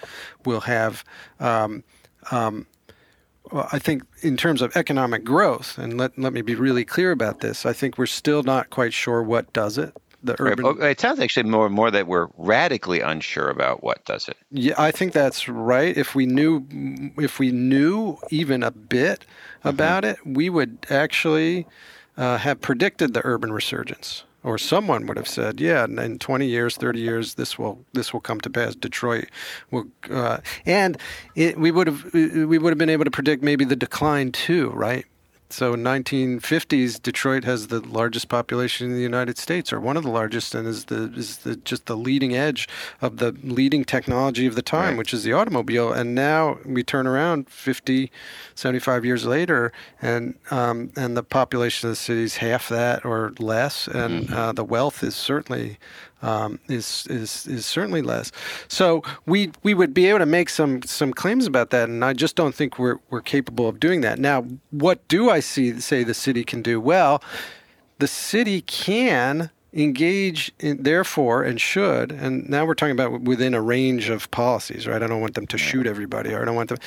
[0.46, 1.04] will have.
[1.40, 1.84] Um,
[2.32, 2.68] um,
[3.52, 7.12] well, I think in terms of economic growth, and let, let me be really clear
[7.12, 10.66] about this, I think we're still not quite sure what does it the urban.
[10.66, 10.92] Right.
[10.92, 14.38] It sounds actually more and more that we're radically unsure about what does it.
[14.52, 15.98] Yeah, I think that's right.
[15.98, 16.66] If we knew,
[17.18, 19.70] if we knew even a bit mm-hmm.
[19.70, 20.30] about mm-hmm.
[20.30, 21.66] it, we would actually
[22.18, 24.24] uh, have predicted the urban resurgence.
[24.44, 28.22] Or someone would have said, "Yeah, in 20 years, 30 years, this will this will
[28.22, 28.76] come to pass.
[28.76, 29.26] Detroit
[29.72, 30.98] will, uh, and
[31.36, 34.70] it, we would have we would have been able to predict maybe the decline too,
[34.70, 35.06] right?
[35.50, 40.04] So in 1950s, Detroit has the largest population in the United States, or one of
[40.04, 42.68] the largest, and is the is the just the leading edge
[43.02, 44.98] of the leading technology of the time, right.
[44.98, 45.92] which is the automobile.
[45.94, 48.12] And now we turn around 50,
[48.56, 53.34] 75 years later, and um, and the population of the city is half that or
[53.40, 54.34] less, and mm-hmm.
[54.34, 55.78] uh, the wealth is certainly
[56.22, 58.32] um, is is is certainly less.
[58.68, 62.14] So we we would be able to make some some claims about that, and I
[62.14, 64.20] just don't think we're we're capable of doing that.
[64.20, 66.80] Now, what do I see say the city can do?
[66.80, 67.22] Well,
[68.00, 73.62] the city can engage in, therefore and should and now we're talking about within a
[73.62, 76.70] range of policies right i don't want them to shoot everybody or i don't want
[76.70, 76.78] them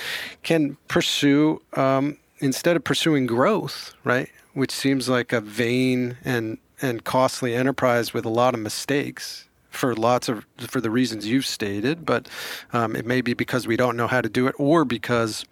[0.42, 7.04] can pursue um, instead of pursuing growth right which seems like a vain and and
[7.04, 12.04] costly enterprise with a lot of mistakes for lots of for the reasons you've stated,
[12.04, 12.28] but
[12.72, 15.44] um, it may be because we don't know how to do it, or because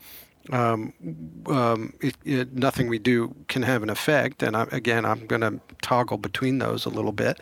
[0.50, 0.92] um,
[1.46, 4.42] um, it, it, nothing we do can have an effect.
[4.42, 7.40] And I, again, I'm going to toggle between those a little bit,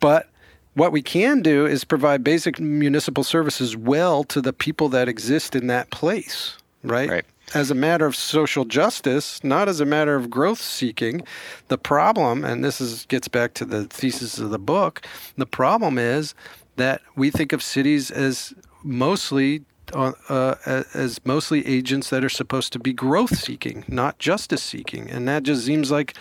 [0.00, 0.28] but.
[0.74, 5.54] What we can do is provide basic municipal services well to the people that exist
[5.54, 7.10] in that place, right?
[7.10, 11.22] Right as a matter of social justice, not as a matter of growth seeking.
[11.68, 15.98] The problem, and this is gets back to the thesis of the book, the problem
[15.98, 16.34] is
[16.76, 22.72] that we think of cities as mostly uh, uh, as mostly agents that are supposed
[22.72, 26.14] to be growth seeking, not justice seeking, and that just seems like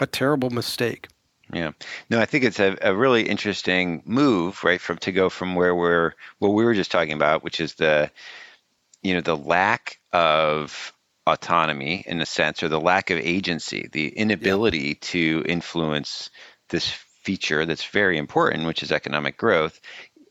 [0.00, 1.08] a terrible mistake.
[1.52, 1.72] Yeah,
[2.10, 4.80] no, I think it's a, a really interesting move, right?
[4.80, 8.10] From to go from where we're what we were just talking about, which is the
[9.02, 10.92] you know the lack of
[11.26, 14.94] autonomy in a sense or the lack of agency the inability yeah.
[15.00, 16.30] to influence
[16.70, 19.78] this feature that's very important which is economic growth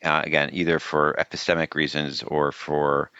[0.03, 3.11] uh, again either for epistemic reasons or for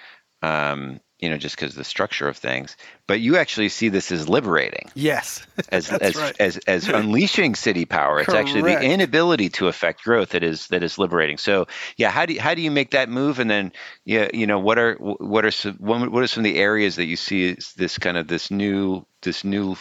[0.42, 2.78] um, you know, just because the structure of things.
[3.08, 4.92] But you actually see this as liberating.
[4.94, 6.36] Yes, as as, right.
[6.40, 8.20] as, as unleashing city power.
[8.20, 8.50] It's Correct.
[8.50, 11.38] actually the inability to affect growth that is that is liberating.
[11.38, 13.40] So yeah, how do you, how do you make that move?
[13.40, 13.72] And then
[14.06, 17.06] yeah, you know, what are what are some what are some of the areas that
[17.06, 19.76] you see as this kind of this new this new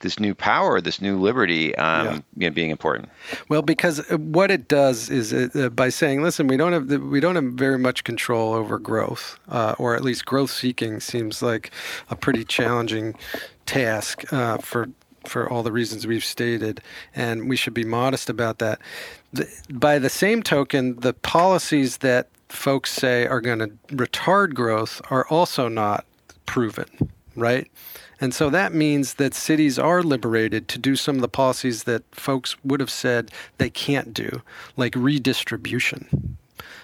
[0.00, 2.12] this new power, this new liberty, um, yeah.
[2.36, 3.08] you know, being important.
[3.48, 6.88] Well, because uh, what it does is it, uh, by saying, "Listen, we don't have
[6.88, 11.00] the, we don't have very much control over growth, uh, or at least growth seeking
[11.00, 11.70] seems like
[12.08, 13.14] a pretty challenging
[13.66, 14.88] task uh, for."
[15.26, 16.80] For all the reasons we've stated,
[17.14, 18.80] and we should be modest about that.
[19.34, 25.02] The, by the same token, the policies that folks say are going to retard growth
[25.10, 26.06] are also not
[26.46, 26.86] proven,
[27.36, 27.70] right?
[28.20, 32.02] And so that means that cities are liberated to do some of the policies that
[32.14, 34.42] folks would have said they can't do,
[34.76, 36.36] like redistribution.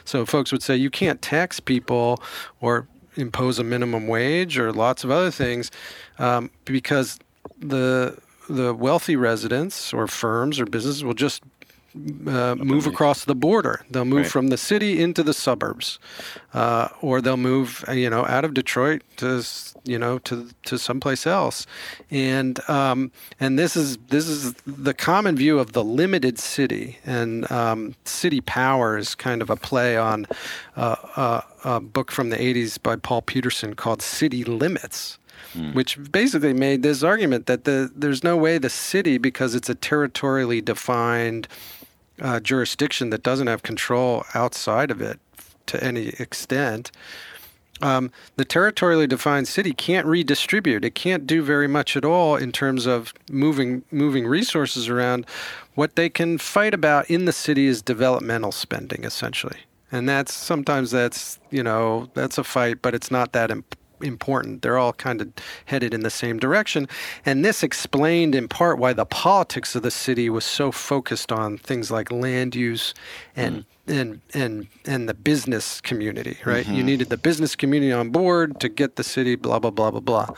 [0.04, 2.22] So folks would say you can't tax people
[2.60, 5.70] or impose a minimum wage or lots of other things
[6.18, 7.18] um, because
[7.58, 8.18] the
[8.48, 11.42] the wealthy residents or firms or businesses will just
[12.26, 13.84] uh, move across the border.
[13.90, 14.30] They'll move right.
[14.30, 15.98] from the city into the suburbs,
[16.54, 19.44] uh, or they'll move, uh, you know, out of Detroit to,
[19.84, 21.66] you know, to to someplace else.
[22.10, 26.98] And um, and this is this is the common view of the limited city.
[27.04, 30.26] And um, city power is kind of a play on
[30.76, 35.18] uh, uh, a book from the '80s by Paul Peterson called City Limits.
[35.52, 35.72] Hmm.
[35.72, 39.74] Which basically made this argument that the, there's no way the city, because it's a
[39.74, 41.46] territorially defined
[42.20, 45.18] uh, jurisdiction that doesn't have control outside of it
[45.66, 46.90] to any extent,
[47.82, 50.84] um, the territorially defined city can't redistribute.
[50.84, 55.26] It can't do very much at all in terms of moving moving resources around.
[55.74, 59.58] What they can fight about in the city is developmental spending, essentially,
[59.92, 64.62] and that's sometimes that's you know that's a fight, but it's not that important important.
[64.62, 65.32] They're all kind of
[65.66, 66.88] headed in the same direction.
[67.24, 71.58] And this explained in part why the politics of the city was so focused on
[71.58, 72.94] things like land use
[73.34, 76.66] and mm and and and the business community, right?
[76.66, 76.74] Mm-hmm.
[76.74, 80.00] You needed the business community on board to get the city, blah blah blah blah
[80.00, 80.28] blah.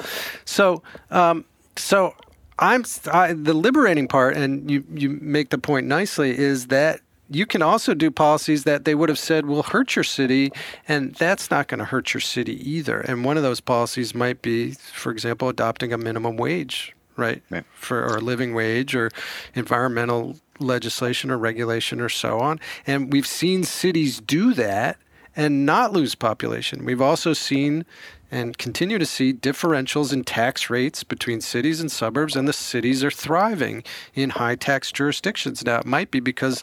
[0.44, 1.44] So, um,
[1.76, 2.14] so
[2.58, 7.00] I'm I, the liberating part, and you you make the point nicely, is that
[7.30, 10.50] you can also do policies that they would have said will hurt your city,
[10.86, 13.00] and that's not going to hurt your city either.
[13.00, 17.64] And one of those policies might be, for example, adopting a minimum wage, right, right.
[17.74, 19.10] for or a living wage or
[19.54, 22.60] environmental legislation or regulation or so on.
[22.86, 24.96] And we've seen cities do that
[25.36, 26.84] and not lose population.
[26.84, 27.84] We've also seen
[28.30, 33.02] and continue to see differentials in tax rates between cities and suburbs, and the cities
[33.02, 33.82] are thriving
[34.14, 35.64] in high tax jurisdictions.
[35.64, 36.62] Now, it might be because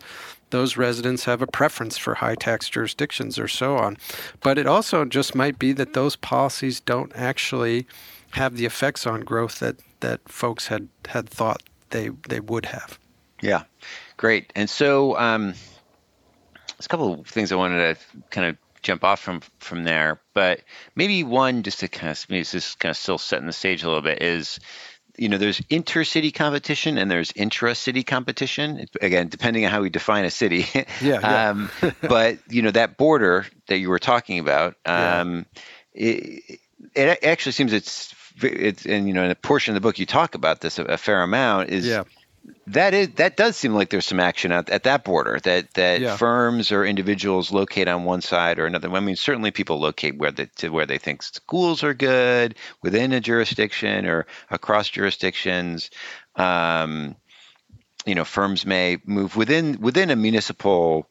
[0.49, 3.97] those residents have a preference for high tax jurisdictions or so on.
[4.41, 7.87] But it also just might be that those policies don't actually
[8.31, 12.99] have the effects on growth that, that folks had, had thought they, they would have.
[13.41, 13.63] Yeah,
[14.17, 14.51] great.
[14.55, 15.53] And so um,
[16.77, 20.21] there's a couple of things I wanted to kind of jump off from from there,
[20.33, 20.61] but
[20.95, 23.83] maybe one just to kind of maybe this is kind of still setting the stage
[23.83, 24.59] a little bit is
[25.17, 28.85] you know there's intercity competition and there's intra-city competition.
[29.01, 30.65] Again depending on how we define a city.
[31.01, 31.69] Yeah, um,
[32.01, 35.45] but you know that border that you were talking about um,
[35.93, 36.11] yeah.
[36.11, 36.59] it,
[36.93, 40.05] it actually seems it's it's and you know in a portion of the book you
[40.05, 42.03] talk about this a, a fair amount is yeah
[42.67, 46.01] that is that does seem like there's some action at, at that border that that
[46.01, 46.17] yeah.
[46.17, 48.91] firms or individuals locate on one side or another.
[48.91, 53.13] I mean, certainly people locate where they, to where they think schools are good within
[53.13, 55.89] a jurisdiction or across jurisdictions.
[56.35, 57.15] Um,
[58.05, 61.07] you know, firms may move within within a municipal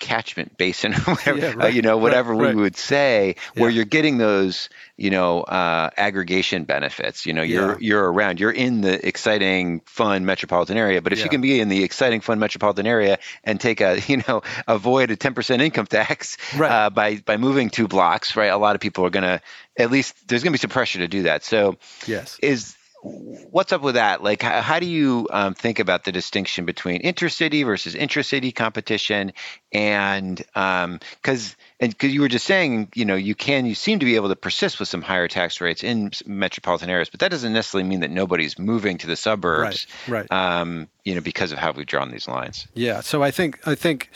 [0.00, 2.56] catchment basin, whatever, yeah, right, uh, you know, whatever right, we right.
[2.56, 3.62] would say, yeah.
[3.62, 7.26] where you're getting those, you know, uh, aggregation benefits.
[7.26, 7.76] You know, you're yeah.
[7.80, 11.00] you're around, you're in the exciting, fun metropolitan area.
[11.00, 14.22] But if you can be in the exciting, fun metropolitan area and take a, you
[14.26, 18.50] know, avoid a 10% income tax uh, by by moving two blocks, right?
[18.50, 19.40] A lot of people are gonna,
[19.78, 21.44] at least, there's gonna be some pressure to do that.
[21.44, 21.76] So,
[22.06, 24.22] yes, is what's up with that?
[24.22, 29.32] Like, how, how do you um, think about the distinction between intercity versus intracity competition?
[29.72, 34.00] And because um, and because you were just saying, you know, you can you seem
[34.00, 37.30] to be able to persist with some higher tax rates in metropolitan areas, but that
[37.30, 40.28] doesn't necessarily mean that nobody's moving to the suburbs, right?
[40.30, 40.32] Right.
[40.32, 42.66] Um, you know, because of how we've drawn these lines.
[42.74, 43.00] Yeah.
[43.00, 44.10] So I think I think.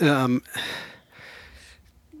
[0.00, 0.42] Um,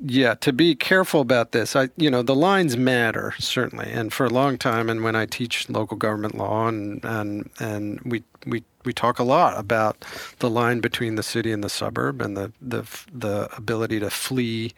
[0.02, 4.24] yeah, to be careful about this, I you know the lines matter certainly, and for
[4.24, 8.64] a long time, and when I teach local government law, and and and we we
[8.84, 10.04] we talk a lot about
[10.38, 14.72] the line between the city and the suburb, and the the the ability to flee.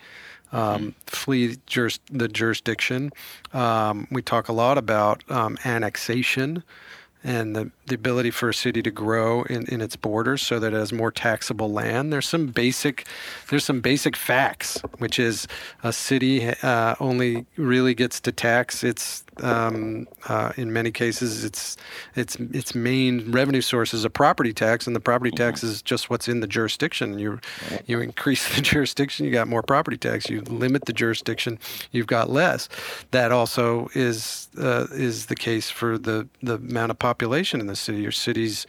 [0.54, 3.10] Um, flee juris, the jurisdiction.
[3.54, 6.62] Um, we talk a lot about um, annexation,
[7.24, 10.72] and the, the ability for a city to grow in, in its borders so that
[10.72, 12.12] it has more taxable land.
[12.12, 13.06] There's some basic
[13.50, 15.48] there's some basic facts, which is
[15.82, 21.76] a city uh, only really gets to tax its um, uh, in many cases its
[22.14, 25.44] its its main revenue source is a property tax, and the property mm-hmm.
[25.44, 27.18] tax is just what's in the jurisdiction.
[27.18, 27.40] You
[27.86, 30.28] you increase the jurisdiction, you got more property tax.
[30.28, 31.58] You limit the jurisdiction,
[31.90, 32.68] you've got less.
[33.10, 37.71] That also is uh, is the case for the the amount of population in the
[37.74, 38.00] city.
[38.00, 38.66] Your city's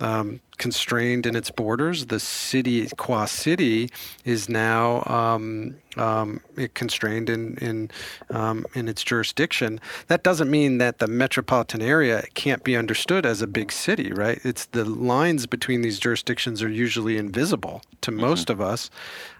[0.00, 2.06] um, constrained in its borders.
[2.06, 3.90] The city, qua city,
[4.24, 6.40] is now um, um,
[6.74, 7.90] constrained in in
[8.30, 9.80] um, in its jurisdiction.
[10.08, 14.40] That doesn't mean that the metropolitan area can't be understood as a big city, right?
[14.44, 18.20] It's the lines between these jurisdictions are usually invisible to mm-hmm.
[18.20, 18.90] most of us.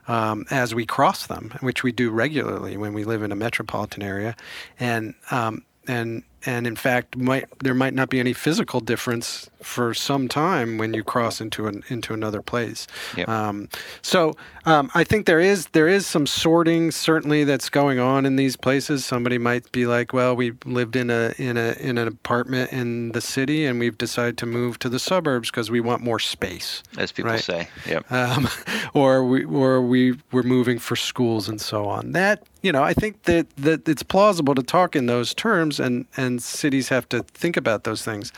[0.08, 4.02] Um, as we cross them, which we do regularly when we live in a metropolitan
[4.02, 4.34] area,
[4.80, 9.94] and um, and and in fact might there might not be any physical difference for
[9.94, 12.86] some time when you cross into an into another place.
[13.16, 13.28] Yep.
[13.28, 13.68] Um,
[14.02, 14.34] so
[14.64, 18.56] um, I think there is there is some sorting certainly that's going on in these
[18.56, 19.04] places.
[19.04, 23.12] Somebody might be like, well, we lived in a in a in an apartment in
[23.12, 26.82] the city and we've decided to move to the suburbs because we want more space,
[26.98, 27.40] as people right?
[27.40, 27.68] say.
[27.86, 28.10] Yep.
[28.10, 28.48] Um,
[28.94, 32.12] or we or we we're moving for schools and so on.
[32.12, 36.06] That you know, I think that that it's plausible to talk in those terms and
[36.16, 38.32] and cities have to think about those things.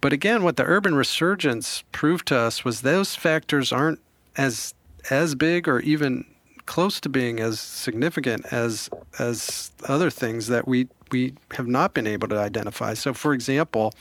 [0.00, 4.00] But again, what the urban resurgence proved to us was those factors aren't
[4.36, 4.74] as
[5.10, 6.26] as big or even
[6.66, 12.06] close to being as significant as as other things that we we have not been
[12.06, 12.94] able to identify.
[12.94, 13.92] So, for example,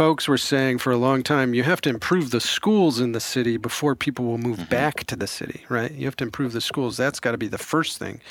[0.00, 3.20] folks were saying for a long time you have to improve the schools in the
[3.20, 4.70] city before people will move mm-hmm.
[4.70, 5.92] back to the city, right?
[5.92, 6.96] You have to improve the schools.
[6.96, 8.22] That's got to be the first thing.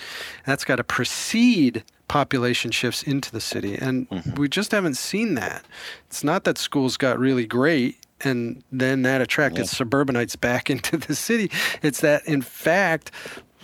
[0.48, 3.76] That's got to precede population shifts into the city.
[3.76, 4.34] And mm-hmm.
[4.34, 5.64] we just haven't seen that.
[6.08, 9.66] It's not that schools got really great and then that attracted yeah.
[9.66, 11.52] suburbanites back into the city.
[11.84, 13.12] It's that, in fact,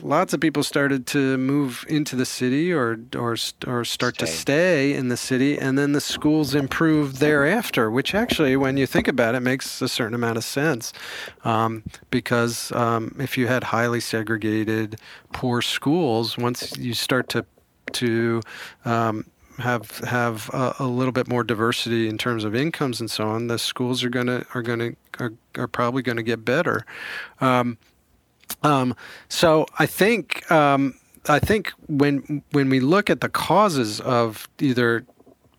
[0.01, 3.35] lots of people started to move into the city or or
[3.65, 4.25] or start stay.
[4.25, 8.85] to stay in the city and then the schools improved thereafter which actually when you
[8.85, 10.91] think about it makes a certain amount of sense
[11.43, 14.99] um, because um, if you had highly segregated
[15.33, 17.45] poor schools once you start to
[17.93, 18.41] to
[18.83, 19.25] um,
[19.57, 23.47] have have a, a, little bit more diversity in terms of incomes and so on,
[23.47, 26.85] the schools are gonna are gonna are, are probably going to get better.
[27.39, 27.77] Um,
[28.63, 28.95] um,
[29.29, 30.95] so I think um,
[31.27, 35.05] I think when when we look at the causes of either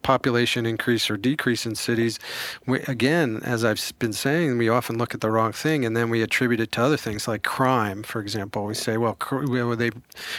[0.03, 2.20] population increase or decrease in cities,
[2.64, 6.11] we, again, as I've been saying, we often look at the wrong thing and then
[6.11, 8.66] we attribute it to other things like crime, for example.
[8.66, 9.91] We say, well, cr- they,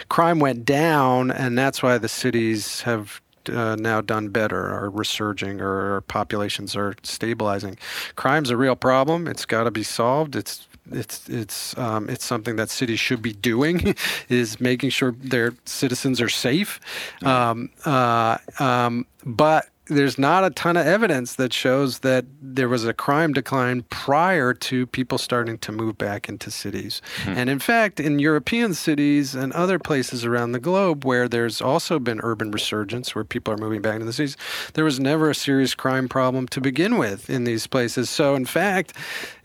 [0.08, 5.60] crime went down and that's why the cities have uh, now done better, are resurging,
[5.60, 7.78] or populations are stabilizing.
[8.16, 9.28] Crime's a real problem.
[9.28, 10.38] It's got to be solved.
[10.38, 13.96] It's it's it's um, it's something that cities should be doing
[14.30, 16.80] is making sure their citizens are safe.
[17.24, 22.86] Um, uh, um, but there's not a ton of evidence that shows that there was
[22.86, 27.02] a crime decline prior to people starting to move back into cities.
[27.24, 27.30] Hmm.
[27.30, 32.00] And in fact, in European cities and other places around the globe where there's also
[32.00, 34.38] been urban resurgence, where people are moving back into the cities,
[34.74, 38.10] there was never a serious crime problem to begin with in these places.
[38.10, 38.94] So, in fact,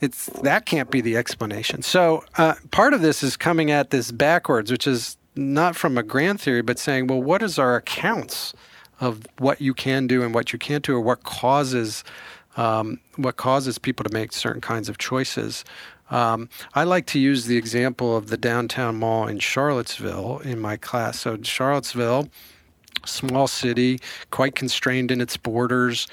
[0.01, 1.83] it's that can't be the explanation.
[1.83, 6.03] So, uh, part of this is coming at this backwards, which is not from a
[6.03, 8.55] grand theory, but saying, well, what is our accounts?
[9.03, 12.05] Of what you can do and what you can't do, or what causes
[12.57, 15.65] um, what causes people to make certain kinds of choices.
[16.11, 20.77] Um, I like to use the example of the downtown mall in Charlottesville in my
[20.77, 21.21] class.
[21.21, 22.29] So Charlottesville,
[23.07, 24.01] small city,
[24.31, 26.07] quite constrained in its borders,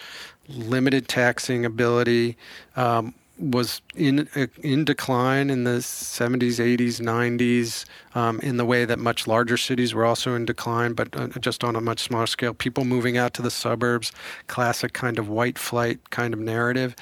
[0.48, 2.38] limited taxing ability.
[2.78, 4.28] Um, was in
[4.62, 9.94] in decline in the 70s, 80s, 90s, um, in the way that much larger cities
[9.94, 12.54] were also in decline, but uh, just on a much smaller scale.
[12.54, 14.12] People moving out to the suburbs,
[14.48, 16.96] classic kind of white flight kind of narrative,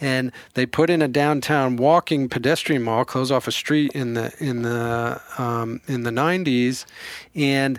[0.00, 4.34] and they put in a downtown walking pedestrian mall, close off a street in the
[4.40, 6.84] in the um, in the 90s,
[7.34, 7.78] and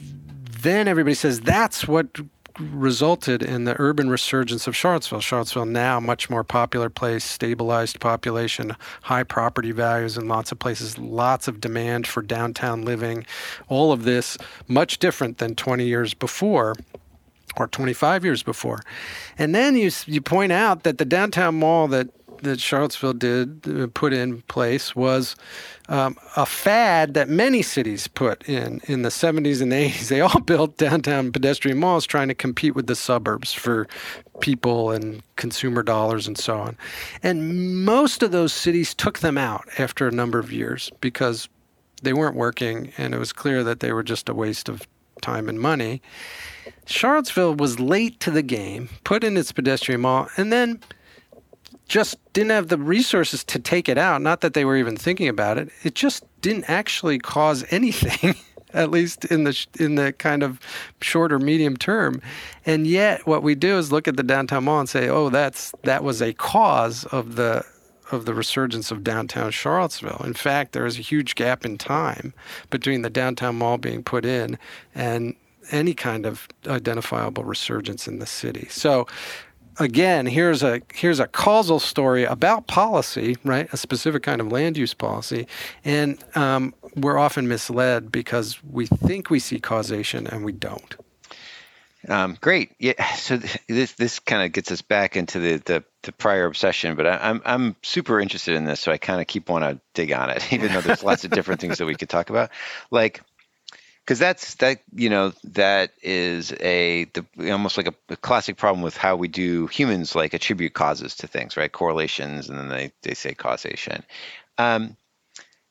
[0.00, 2.18] then everybody says that's what
[2.58, 5.20] resulted in the urban resurgence of Charlottesville.
[5.20, 10.98] Charlottesville now much more popular place, stabilized population, high property values in lots of places,
[10.98, 13.24] lots of demand for downtown living.
[13.68, 14.36] All of this
[14.66, 16.74] much different than 20 years before
[17.56, 18.80] or 25 years before.
[19.36, 22.08] And then you you point out that the downtown mall that
[22.42, 25.36] that Charlottesville did uh, put in place was
[25.88, 30.08] um, a fad that many cities put in in the 70s and 80s.
[30.08, 33.86] They all built downtown pedestrian malls trying to compete with the suburbs for
[34.40, 36.76] people and consumer dollars and so on.
[37.22, 41.48] And most of those cities took them out after a number of years because
[42.02, 44.86] they weren't working and it was clear that they were just a waste of
[45.20, 46.00] time and money.
[46.86, 50.80] Charlottesville was late to the game, put in its pedestrian mall, and then
[51.88, 54.22] just didn't have the resources to take it out.
[54.22, 55.70] Not that they were even thinking about it.
[55.82, 58.36] It just didn't actually cause anything,
[58.72, 60.60] at least in the in the kind of
[61.00, 62.20] short or medium term.
[62.66, 65.72] And yet, what we do is look at the downtown mall and say, "Oh, that's
[65.82, 67.64] that was a cause of the."
[68.10, 70.22] Of the resurgence of downtown Charlottesville.
[70.24, 72.32] In fact, there is a huge gap in time
[72.70, 74.58] between the downtown mall being put in
[74.94, 75.36] and
[75.70, 78.66] any kind of identifiable resurgence in the city.
[78.70, 79.06] So
[79.78, 83.68] again, here's a here's a causal story about policy, right?
[83.72, 85.46] A specific kind of land use policy,
[85.84, 90.96] and um, we're often misled because we think we see causation and we don't.
[92.08, 92.72] Um, great.
[92.78, 93.14] Yeah.
[93.14, 96.94] So th- this this kind of gets us back into the, the, the prior obsession,
[96.94, 99.64] but I, am I'm, I'm super interested in this, so I kind of keep want
[99.64, 102.30] to dig on it, even though there's lots of different things that we could talk
[102.30, 102.50] about.
[102.90, 103.22] Like
[104.08, 108.80] because that's that you know that is a the, almost like a, a, classic problem
[108.80, 111.70] with how we do humans like attribute causes to things right?
[111.70, 114.02] Correlations and then they, they say causation.
[114.56, 114.96] Um,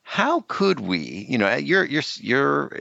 [0.03, 2.79] how could we you know you're you're you're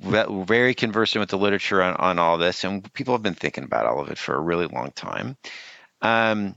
[0.00, 3.84] very conversant with the literature on, on all this and people have been thinking about
[3.84, 5.36] all of it for a really long time.
[6.00, 6.56] Um,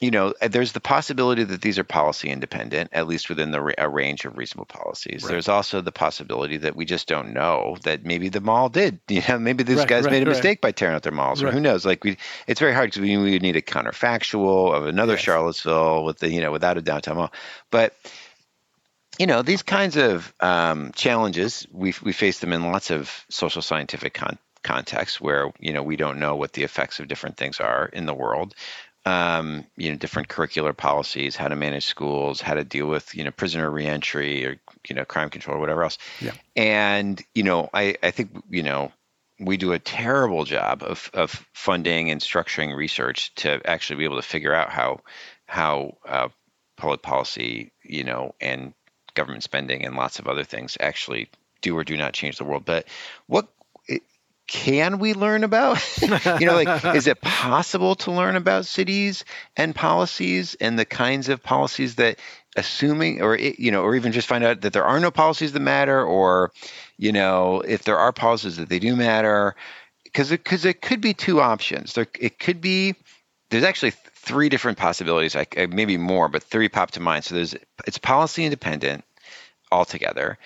[0.00, 3.74] you know, uh, there's the possibility that these are policy independent, at least within the
[3.78, 5.22] a range of reasonable policies.
[5.22, 5.30] Right.
[5.30, 9.00] There's also the possibility that we just don't know that maybe the mall did.
[9.16, 11.42] You know, maybe these right, guys right, made a mistake by tearing out their malls,
[11.42, 11.86] or who knows?
[11.86, 15.22] Like we, it's very hard because we, we need a counterfactual of another yes.
[15.22, 17.32] Charlottesville with the you know without a downtown mall,
[17.70, 17.94] but
[19.18, 23.62] you know these kinds of um, challenges we we face them in lots of social
[23.62, 27.60] scientific con- contexts where you know we don't know what the effects of different things
[27.60, 28.54] are in the world
[29.06, 33.22] um, you know, different curricular policies, how to manage schools, how to deal with, you
[33.22, 34.56] know, prisoner reentry or,
[34.88, 35.96] you know, crime control or whatever else.
[36.20, 36.32] Yeah.
[36.56, 38.90] And, you know, I, I think, you know,
[39.38, 44.16] we do a terrible job of, of funding and structuring research to actually be able
[44.16, 45.00] to figure out how,
[45.46, 46.28] how uh,
[46.76, 48.74] public policy, you know, and
[49.14, 51.28] government spending and lots of other things actually
[51.62, 52.64] do or do not change the world.
[52.64, 52.88] But
[53.26, 53.48] what
[54.46, 55.82] can we learn about?
[56.40, 59.24] you know, like, is it possible to learn about cities
[59.56, 62.18] and policies and the kinds of policies that,
[62.56, 65.60] assuming, or you know, or even just find out that there are no policies that
[65.60, 66.52] matter, or
[66.96, 69.56] you know, if there are policies that they do matter,
[70.04, 71.94] because it, it could be two options.
[71.94, 72.94] There, it could be.
[73.50, 77.24] There's actually three different possibilities, like uh, maybe more, but three pop to mind.
[77.24, 77.54] So there's
[77.86, 79.04] it's policy independent
[79.72, 80.38] altogether.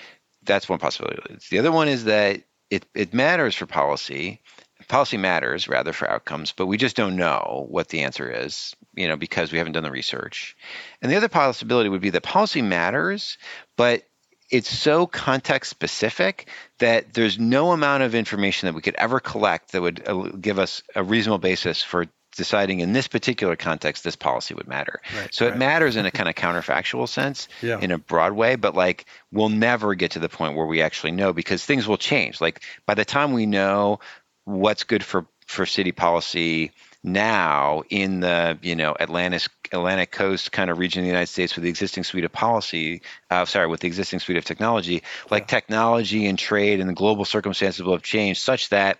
[0.43, 1.37] That's one possibility.
[1.51, 4.41] The other one is that it, it matters for policy.
[4.89, 9.07] Policy matters rather for outcomes, but we just don't know what the answer is, you
[9.07, 10.57] know, because we haven't done the research.
[11.03, 13.39] And the other possibility would be that policy matters,
[13.77, 14.03] but
[14.51, 16.49] it's so context specific
[16.79, 20.59] that there's no amount of information that we could ever collect that would uh, give
[20.59, 22.07] us a reasonable basis for
[22.37, 25.01] deciding in this particular context this policy would matter.
[25.17, 27.79] Right, so it matters in a kind of counterfactual sense yeah.
[27.81, 31.13] in a broad way, but like we'll never get to the point where we actually
[31.13, 32.41] know because things will change.
[32.41, 34.01] Like by the time we know
[34.45, 36.73] what's good for for city policy
[37.03, 41.55] now in the you know Atlantis Atlantic coast kind of region of the United States
[41.55, 45.45] with the existing suite of policy, uh, sorry, with the existing suite of technology, like
[45.45, 45.47] yeah.
[45.47, 48.99] technology and trade and the global circumstances will have changed such that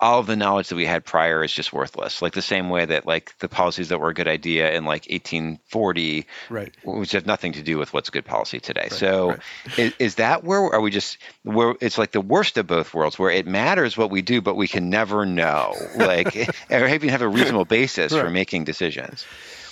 [0.00, 2.22] all of the knowledge that we had prior is just worthless.
[2.22, 5.06] Like the same way that like the policies that were a good idea in like
[5.10, 8.88] 1840, right, which have nothing to do with what's good policy today.
[8.90, 9.40] Right, so, right.
[9.76, 13.18] Is, is that where are we just where it's like the worst of both worlds,
[13.18, 16.36] where it matters what we do, but we can never know, like,
[16.70, 18.22] or even have a reasonable basis right.
[18.22, 19.26] for making decisions.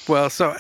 [0.09, 0.55] Well, so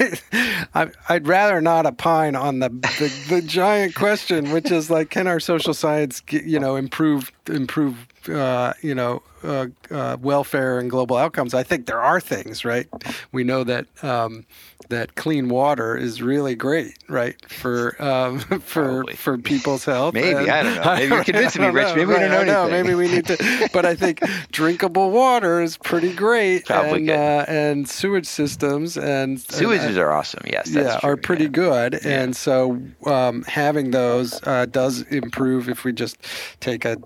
[0.74, 5.26] I, would rather not opine on the, the, the giant question, which is like, can
[5.26, 11.16] our social science, you know, improve improve uh, you know, uh, uh, welfare and global
[11.16, 12.86] outcomes, I think there are things, right?
[13.32, 14.44] We know that um,
[14.88, 19.14] that clean water is really great, right, for um, for Probably.
[19.14, 20.14] for people's health.
[20.14, 20.94] Maybe and, I don't know.
[20.94, 21.94] Maybe you're convincing me, Rich.
[21.94, 22.84] Maybe right, we don't know, anything.
[22.84, 23.68] Maybe we need to.
[23.72, 24.20] But I think
[24.52, 27.14] drinkable water is pretty great, Probably and, good.
[27.14, 30.42] Uh, and sewage systems and sewages are awesome.
[30.46, 31.10] Yes, yeah, true.
[31.10, 31.50] are pretty yeah.
[31.50, 32.22] good, yeah.
[32.22, 36.16] and so um, having those uh, does improve if we just
[36.60, 36.96] take a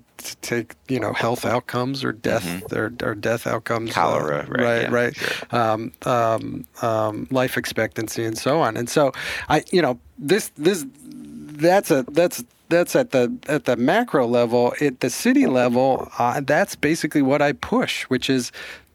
[0.41, 2.77] take you know health outcomes or death mm-hmm.
[2.77, 5.17] or, or death outcomes uh, cholera uh, right right, yeah, right.
[5.17, 5.47] Sure.
[5.51, 9.13] Um, um, um, life expectancy and so on and so
[9.49, 14.75] I you know this this that's a that's that's at the at the macro level
[14.81, 18.53] at the city level uh, that's basically what I push which is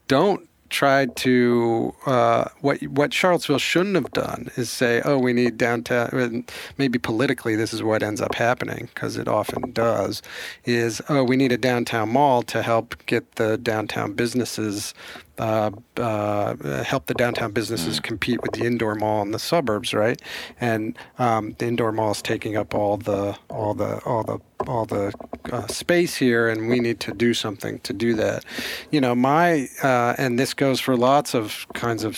[0.07, 5.57] don't try to uh, what what Charlottesville shouldn't have done is say, oh, we need
[5.57, 6.45] downtown.
[6.77, 10.21] Maybe politically, this is what ends up happening because it often does.
[10.65, 14.93] Is oh, we need a downtown mall to help get the downtown businesses
[15.37, 18.03] uh, uh, help the downtown businesses mm.
[18.03, 20.21] compete with the indoor mall in the suburbs, right?
[20.59, 24.85] And um, the indoor mall is taking up all the all the all the all
[24.85, 25.13] the
[25.51, 28.43] uh, space here, and we need to do something to do that.
[28.91, 32.17] You know, my uh, and this goes for lots of kinds of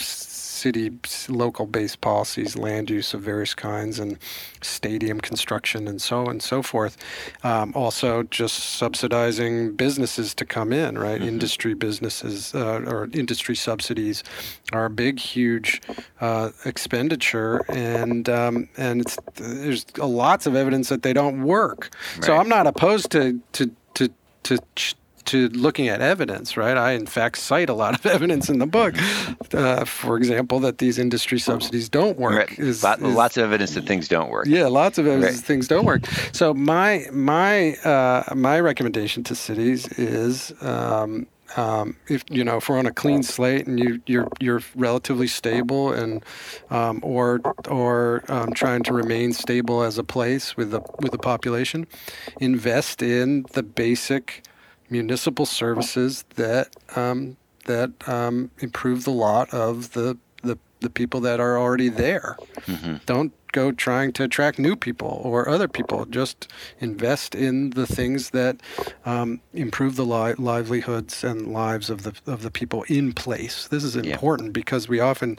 [0.60, 0.92] city
[1.30, 4.18] local based policies, land use of various kinds, and
[4.62, 6.98] stadium construction, and so on and so forth.
[7.44, 11.20] Um, also, just subsidizing businesses to come in, right?
[11.20, 11.36] Mm-hmm.
[11.36, 14.24] Industry businesses uh, or industry subsidies
[14.74, 15.82] are a big, huge
[16.22, 19.06] uh, expenditure, and um, and
[19.36, 21.90] there's lots of evidence that they don't work.
[22.16, 22.26] Right.
[22.26, 24.10] So I'm not opposed to to to
[24.44, 24.58] to
[25.30, 26.76] to looking at evidence, right?
[26.76, 28.96] I, in fact, cite a lot of evidence in the book.
[29.54, 32.50] Uh, for example, that these industry subsidies don't work.
[32.50, 32.60] Right.
[32.60, 34.48] Is, Lot, is, lots of evidence that things don't work.
[34.48, 35.36] Yeah, lots of evidence right.
[35.36, 36.06] that things don't work.
[36.32, 40.54] So my my uh, my recommendation to cities is.
[40.62, 41.28] Um,
[41.58, 45.26] um, if you know if we're on a clean slate and you you're you're relatively
[45.26, 46.24] stable and
[46.70, 51.18] um, or or um, trying to remain stable as a place with the with the
[51.18, 51.88] population,
[52.40, 54.44] invest in the basic
[54.90, 60.18] municipal services that um, that um, improve the lot of the
[60.82, 62.38] the people that are already there.
[62.66, 62.98] Mm-hmm.
[63.06, 66.06] Don't go trying to attract new people or other people.
[66.06, 66.48] Just
[66.80, 68.62] invest in the things that
[69.06, 73.68] um, improve the li- livelihoods and lives of the of the people in place.
[73.68, 74.54] This is important yeah.
[74.54, 75.38] because we often,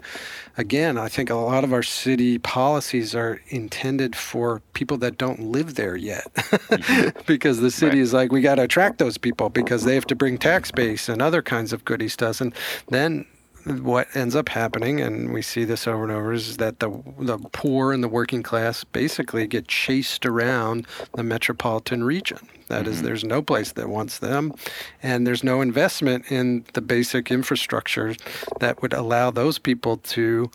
[0.57, 5.41] again, I think a lot of our city policies are intended for people that don't
[5.41, 7.21] live there yet, mm-hmm.
[7.27, 8.03] because the city right.
[8.03, 11.09] is like we got to attract those people because they have to bring tax base
[11.09, 12.55] and other kinds of goodies to us, and
[12.89, 13.27] then
[13.65, 17.39] what ends up happening, and we see this over and over, is that the the
[17.53, 22.39] poor and the working class basically get chased around the metropolitan region.
[22.69, 22.93] That mm-hmm.
[22.93, 24.55] is, there's no place that wants them,
[25.03, 28.15] and there's no investment in the basic infrastructure
[28.61, 30.51] that would allow those people to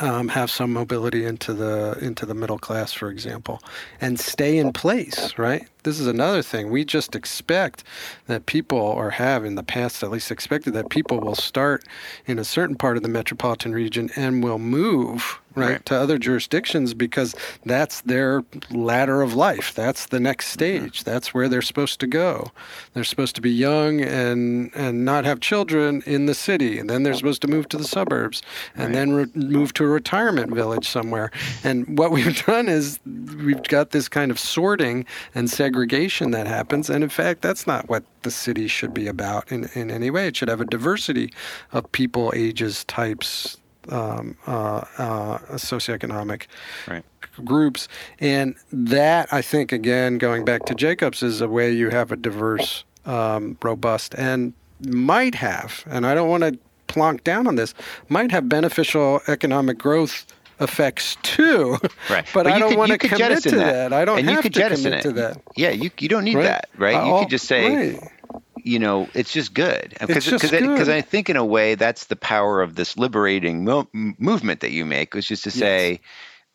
[0.00, 3.62] um, have some mobility into the into the middle class, for example,
[4.00, 5.36] and stay in place.
[5.38, 5.68] Right.
[5.82, 6.70] This is another thing.
[6.70, 7.84] We just expect
[8.26, 11.84] that people, or have in the past at least expected that people will start
[12.26, 16.18] in a certain part of the metropolitan region and will move right, right, to other
[16.18, 17.34] jurisdictions because
[17.64, 19.74] that's their ladder of life.
[19.74, 20.52] That's the next mm-hmm.
[20.52, 21.00] stage.
[21.00, 21.10] Mm-hmm.
[21.10, 22.50] That's where they're supposed to go.
[22.94, 27.02] They're supposed to be young and and not have children in the city, and then
[27.02, 28.42] they're supposed to move to the suburbs,
[28.74, 28.92] and right.
[28.92, 31.30] then re- move to a retirement village somewhere.
[31.64, 36.90] And what we've done is we've got this kind of sorting and segregation that happens,
[36.90, 40.26] and in fact, that's not what the city should be about in, in any way.
[40.26, 41.32] It should have a diversity
[41.72, 43.58] of people, ages, types,
[43.88, 46.46] um, uh, uh, socioeconomic
[46.86, 47.04] right.
[47.44, 47.88] groups.
[48.20, 52.16] And that, I think, again, going back to Jacobs, is a way you have a
[52.16, 54.52] diverse, um, robust, and
[54.86, 56.58] might have, and I don't want to
[56.88, 57.74] plonk down on this,
[58.08, 60.26] might have beneficial economic growth
[60.60, 61.78] effects too.
[62.10, 62.24] Right.
[62.34, 63.90] but, but I don't want to commit to that.
[63.90, 63.92] that.
[63.92, 65.02] I don't and have to commit it.
[65.02, 65.40] to that.
[65.56, 66.44] Yeah, you you don't need right?
[66.44, 66.94] that, right?
[66.94, 68.12] Uh, you could just say, right
[68.64, 72.62] you know, it's just good because because I think in a way that's the power
[72.62, 76.00] of this liberating mo- movement that you make, which is to say, yes.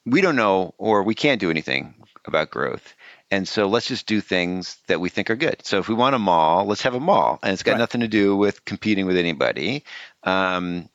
[0.06, 1.94] we don't know or we can't do anything
[2.26, 2.96] about growth.
[3.30, 5.66] And so let's just do things that we think are good.
[5.66, 7.80] So if we want a mall, let's have a mall, and it's got right.
[7.80, 9.84] nothing to do with competing with anybody.
[10.24, 10.90] Um,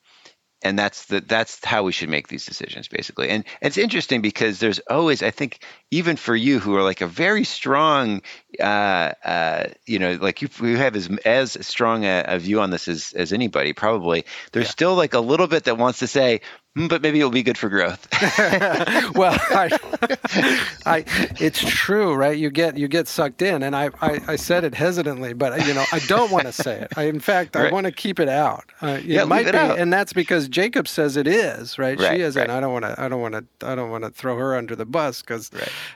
[0.63, 4.59] and that's the that's how we should make these decisions basically and it's interesting because
[4.59, 5.59] there's always i think
[5.93, 8.19] even for you who are like a very strong
[8.59, 12.71] uh, uh, you know like you, you have as as strong a, a, view on
[12.71, 14.71] this as, as anybody probably there's yeah.
[14.71, 16.41] still like a little bit that wants to say
[16.75, 18.07] mm, but maybe it'll be good for growth.
[19.15, 19.77] well, I,
[20.85, 21.05] I,
[21.39, 22.37] it's true, right?
[22.37, 25.73] You get you get sucked in, and I, I, I said it hesitantly, but you
[25.73, 26.93] know I don't want to say it.
[26.97, 27.69] I, in fact, right.
[27.69, 28.65] I want to keep it out.
[28.81, 29.79] Uh, it yeah, might it be, out.
[29.79, 31.99] and that's because Jacobs says it is, right?
[31.99, 32.43] right she is, right.
[32.43, 34.55] and I don't want to, I don't want to, I don't want to throw her
[34.55, 35.51] under the bus because.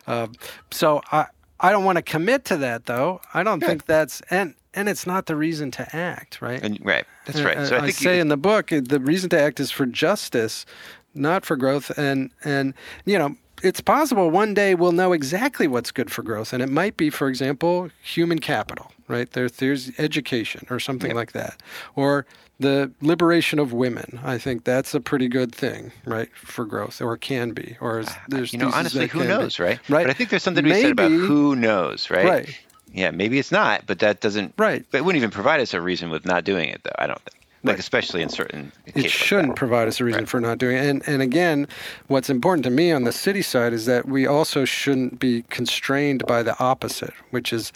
[0.07, 0.27] Uh,
[0.71, 1.27] so I.
[1.59, 3.19] I don't want to commit to that though.
[3.33, 6.61] I don't think that's and and it's not the reason to act, right?
[6.61, 7.65] And, right, that's right.
[7.67, 10.67] So I, I say you, in the book the reason to act is for justice,
[11.15, 11.89] not for growth.
[11.97, 12.75] And and
[13.05, 16.69] you know it's possible one day we'll know exactly what's good for growth, and it
[16.69, 19.31] might be, for example, human capital, right?
[19.31, 21.15] There, there's education or something yep.
[21.15, 21.61] like that,
[21.95, 22.25] or
[22.59, 24.19] the liberation of women.
[24.23, 27.77] I think that's a pretty good thing, right, for growth, or can be.
[27.81, 29.63] Or is, uh, there's you know, honestly, who knows, be.
[29.63, 29.89] right?
[29.89, 30.05] Right.
[30.05, 32.25] But I think there's something to be said about who knows, right?
[32.25, 32.59] Right.
[32.93, 34.53] Yeah, maybe it's not, but that doesn't.
[34.57, 34.85] Right.
[34.91, 36.95] But it wouldn't even provide us a reason with not doing it, though.
[36.97, 37.46] I don't think.
[37.68, 37.80] Like right.
[37.80, 38.72] especially in certain.
[38.86, 40.30] It shouldn't like provide us a reason right.
[40.30, 40.86] for not doing it.
[40.86, 41.68] And and again,
[42.07, 46.26] what's important to me on the city side is that we also shouldn't be constrained
[46.26, 47.72] by the opposite, which is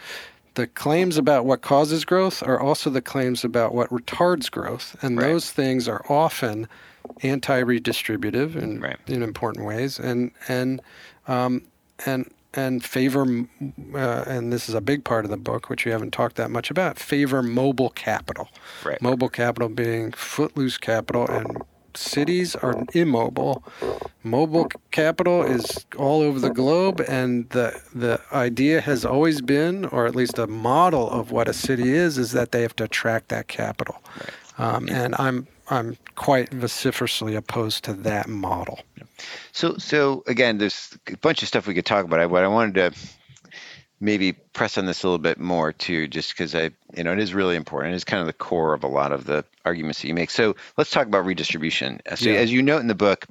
[0.55, 5.17] the claims about what causes growth are also the claims about what retards growth, and
[5.17, 5.27] right.
[5.27, 6.67] those things are often
[7.23, 8.97] anti-redistributive in right.
[9.07, 10.81] in important ways, and and
[11.27, 11.61] um,
[12.05, 13.45] and and favor,
[13.93, 16.51] uh, and this is a big part of the book, which we haven't talked that
[16.51, 18.49] much about, favor mobile capital.
[18.83, 19.01] Right.
[19.01, 21.61] Mobile capital being footloose capital, and
[21.93, 23.63] cities are immobile.
[24.23, 30.05] Mobile capital is all over the globe, and the the idea has always been, or
[30.05, 33.29] at least a model of what a city is, is that they have to attract
[33.29, 34.01] that capital.
[34.17, 34.29] Right.
[34.57, 38.81] Um, and I'm I'm quite vociferously opposed to that model.
[39.53, 42.29] So, so again, there's a bunch of stuff we could talk about.
[42.29, 42.99] What I wanted to
[44.01, 47.19] maybe press on this a little bit more too, just because I, you know, it
[47.19, 47.95] is really important.
[47.95, 50.29] It's kind of the core of a lot of the arguments that you make.
[50.29, 52.01] So let's talk about redistribution.
[52.15, 52.39] So yeah.
[52.39, 53.25] as you note in the book,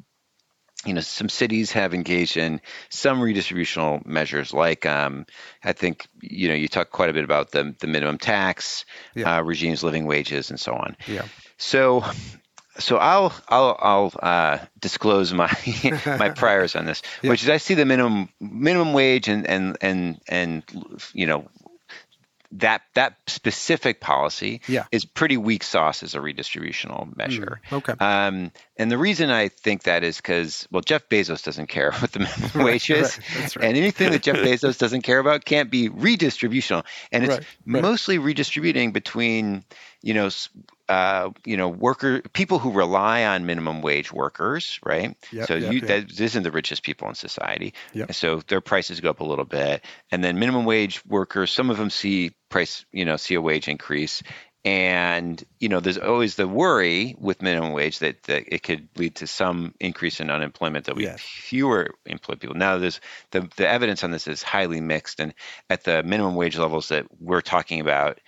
[0.87, 5.27] you know, some cities have engaged in some redistributional measures, like um,
[5.63, 9.37] I think you know you talk quite a bit about the the minimum tax yeah.
[9.37, 10.97] uh, regimes, living wages, and so on.
[11.07, 11.27] Yeah.
[11.61, 12.03] So,
[12.79, 15.53] so I'll I'll I'll uh, disclose my
[16.07, 17.31] my priors on this, yeah.
[17.31, 20.65] which is I see the minimum minimum wage and and and and
[21.13, 21.49] you know
[22.53, 24.85] that that specific policy yeah.
[24.91, 27.61] is pretty weak sauce as a redistributional measure.
[27.71, 27.93] Mm, okay.
[28.01, 32.13] Um, and the reason I think that is because well, Jeff Bezos doesn't care what
[32.13, 33.65] the minimum wage is, right, right.
[33.67, 36.85] and anything that Jeff Bezos doesn't care about can't be redistributional.
[37.13, 39.65] And it's right, mostly redistributing between
[40.03, 40.31] you know
[40.91, 45.17] uh, you know, worker people who rely on minimum wage workers, right?
[45.31, 46.09] Yep, so yep, you yep.
[46.09, 47.75] that isn't the richest people in society.
[47.93, 48.13] Yep.
[48.13, 51.79] So their prices go up a little bit, and then minimum wage workers, some of
[51.79, 54.25] them see price, you know, see a wage increase,
[54.65, 59.15] and you know, there's always the worry with minimum wage that, that it could lead
[59.17, 60.87] to some increase in unemployment.
[60.87, 61.21] There'll be Yes.
[61.21, 62.57] fewer employed people.
[62.57, 65.35] Now, there's the the evidence on this is highly mixed, and
[65.71, 68.19] at the minimum wage levels that we're talking about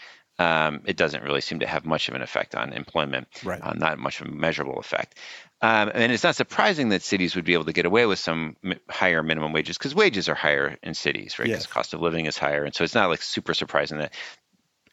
[0.43, 3.63] um, it doesn't really seem to have much of an effect on employment, Right.
[3.63, 5.19] uh, not much of a measurable effect.
[5.61, 8.57] Um, and it's not surprising that cities would be able to get away with some
[8.65, 11.51] m- higher minimum wages because wages are higher in cities, right?
[11.51, 11.67] Because Yes.
[11.67, 14.13] cost of living is higher, and so it's not like super surprising that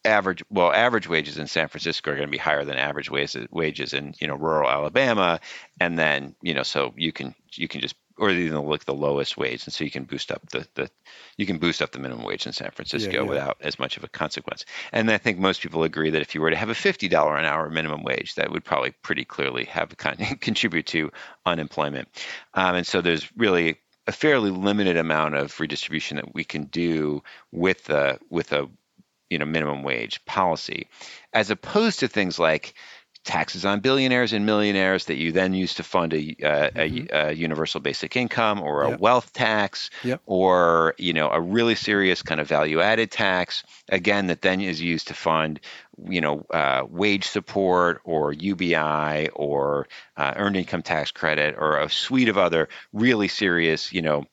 [0.05, 3.47] average well average wages in San Francisco are going to be higher than average wages
[3.51, 5.39] wages in you know rural Alabama,
[5.79, 9.37] and then you know so you can you can just or even look the lowest
[9.37, 10.89] wage, and so you can boost up the the
[11.37, 13.21] you can boost up the minimum wage in San Francisco yeah.
[13.21, 14.65] without as much of a consequence.
[14.91, 17.37] And I think most people agree that if you were to have a fifty dollar
[17.37, 21.11] an hour minimum wage, that would probably pretty clearly have con- contribute to
[21.45, 22.07] unemployment.
[22.53, 27.23] Um, and so there's really a fairly limited amount of redistribution that we can do
[27.51, 28.67] with the with a
[29.29, 30.87] you know minimum wage policy,
[31.33, 32.73] as opposed to things like
[33.29, 37.09] taxes on billionaires and millionaires that you then use to fund a, uh, Mhm.
[37.11, 38.99] a, a universal basic income or a Yep.
[38.99, 40.21] wealth tax Yep.
[40.25, 44.81] or you know a really serious kind of value added tax again that then is
[44.81, 45.59] used to fund
[46.09, 51.89] you know uh, wage support or UBI or uh, earned income tax credit or a
[51.89, 54.25] suite of other really serious you know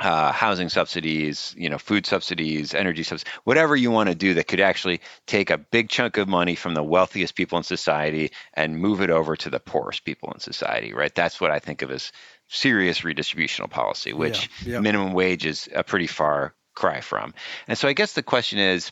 [0.00, 4.48] uh, housing subsidies, you know, food subsidies, energy subsidies, whatever you want to do that
[4.48, 8.78] could actually take a big chunk of money from the wealthiest people in society and
[8.78, 11.14] move it over to the poorest people in society, right?
[11.14, 12.10] That's what I think of as
[12.48, 14.80] serious redistributional policy, which Yeah, yeah.
[14.80, 17.34] minimum wage is a pretty far cry from.
[17.68, 18.90] And so I guess the question is,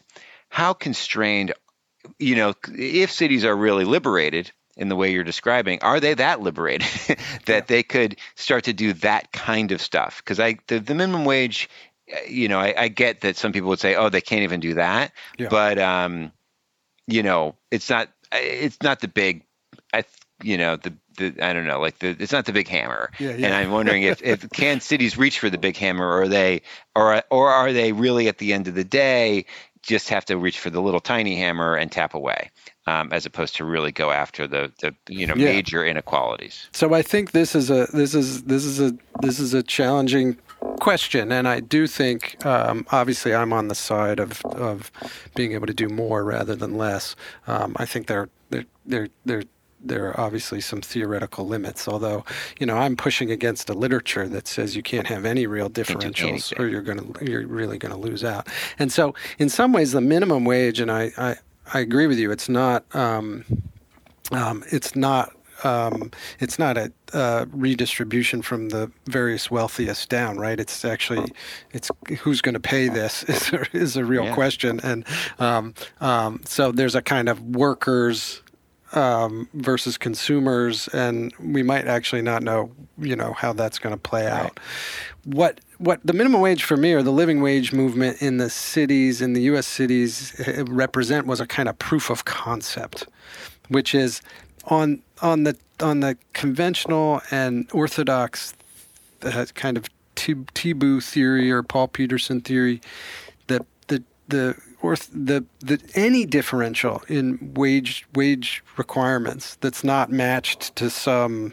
[0.49, 1.53] how constrained,
[2.19, 6.41] you know, if cities are really liberated, in the way you're describing, are they that
[6.41, 6.89] liberated
[7.47, 10.19] that they could start to do that kind of stuff?
[10.19, 11.69] Because I the, the minimum wage,
[12.13, 14.61] uh, you know, I, I get that some people would say, oh, they can't even
[14.61, 15.49] do that, Yeah.
[15.49, 16.33] but um,
[17.07, 19.45] you know, it's not it's not the big,
[19.93, 20.05] I
[20.43, 20.95] you know the.
[21.31, 23.47] The, I don't know, like the, it's not the big hammer, Yeah, yeah.
[23.47, 26.63] and I'm wondering if, if can cities reach for the big hammer, or are they,
[26.97, 29.45] or or are they really at the end of the day
[29.83, 32.51] just have to reach for the little tiny hammer and tap away,
[32.87, 35.47] um, as opposed to really go after the the you know Yeah.
[35.53, 36.69] major inequalities.
[36.73, 40.37] So I think this is a this is this is a this is a challenging
[40.81, 44.91] question, and I do think um, obviously I'm on the side of of
[45.35, 47.17] being able to do more rather than less.
[47.47, 49.43] Um, I think there there there there
[49.85, 51.89] there are obviously some theoretical limits.
[51.89, 52.25] Although
[52.59, 56.59] you know I'm pushing against a literature that says you can't have any real differentials
[56.59, 58.49] or you're going to you're really going to lose out.
[58.79, 61.37] And so in some ways the minimum wage, and I I,
[61.73, 62.85] I agree with you, it's not.
[62.95, 63.45] Um,
[64.31, 65.33] um, it's not
[65.65, 66.11] um,
[66.41, 70.59] it's not a uh, redistribution from the various wealthiest down, right?
[70.59, 71.33] It's actually
[71.73, 74.35] it's who's going to pay this is a, is a real Yeah.
[74.35, 75.05] question, and
[75.39, 78.43] um, um, so there's a kind of workers
[78.93, 84.01] um, versus consumers, and we might actually not know, you know, how that's going to
[84.01, 84.59] play out.
[85.25, 89.21] What what the minimum wage for me or the living wage movement in the cities
[89.21, 89.67] in the U.S.
[89.67, 93.07] cities eh, represent was a kind of proof of concept,
[93.69, 94.21] which is
[94.67, 98.55] on on the on the conventional and orthodox
[99.23, 102.81] uh, kind of T- Tiebout theory or Paul Peterson theory,
[103.47, 110.75] the the the orth the the any differential in wage wage requirements that's not matched
[110.77, 111.53] to some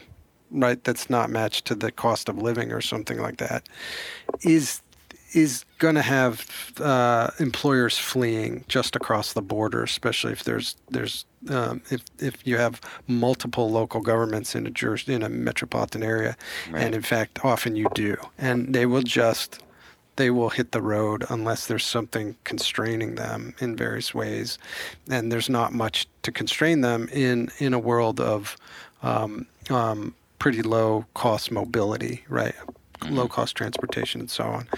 [0.50, 3.68] right that's not matched to the cost of living or something like that
[4.42, 4.82] is
[5.32, 6.44] is going to have
[6.80, 12.56] uh, employers fleeing just across the border, especially if there's there's um, if if you
[12.56, 16.36] have multiple local governments in a juris, in a metropolitan area,
[16.72, 16.82] Right.
[16.82, 19.60] and in fact often you do, and they will just
[20.16, 24.58] they will hit the road unless there's something constraining them in various ways,
[25.08, 28.56] and there's not much to constrain them in in a world of
[29.02, 32.54] um, um, pretty low cost mobility, right?
[33.08, 34.68] Low cost transportation and so on.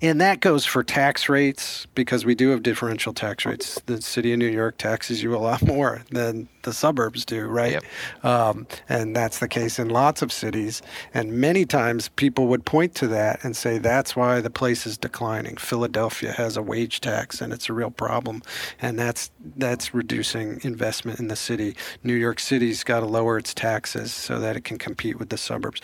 [0.00, 3.80] And that goes for tax rates because we do have differential tax rates.
[3.84, 7.72] The city of New York taxes you a lot more than the suburbs do, right?
[7.72, 8.24] Yep.
[8.24, 10.82] Um, and that's the case in lots of cities.
[11.14, 14.98] And many times people would point to that and say that's why the place is
[14.98, 15.56] declining.
[15.56, 18.42] Philadelphia has a wage tax, and it's a real problem,
[18.82, 21.74] and that's that's reducing investment in the city.
[22.02, 25.38] New York City's got to lower its taxes so that it can compete with the
[25.38, 25.80] suburbs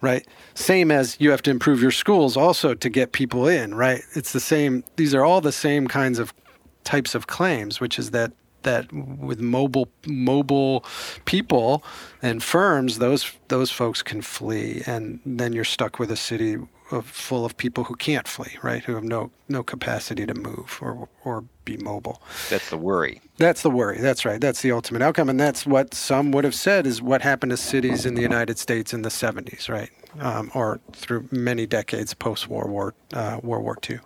[0.00, 0.26] right?
[0.54, 4.02] Same as you have to improve your schools also to get people in, right?
[4.16, 4.82] It's the same.
[4.96, 6.34] These are all the same kinds of
[6.84, 8.32] types of claims, which is that
[8.62, 10.84] that with mobile mobile
[11.24, 11.82] people
[12.20, 16.58] and firms, those those folks can flee, and then you're stuck with a city
[16.92, 18.82] of, full of people who can't flee, right?
[18.84, 22.22] Who have no no capacity to move or or be mobile.
[22.50, 23.20] That's the worry.
[23.36, 23.98] That's the worry.
[23.98, 24.40] That's right.
[24.40, 27.56] That's the ultimate outcome, and that's what some would have said is what happened to
[27.56, 29.90] cities in the United States in the 70s, right?
[30.20, 33.98] Um, or through many decades post World War uh, World War II.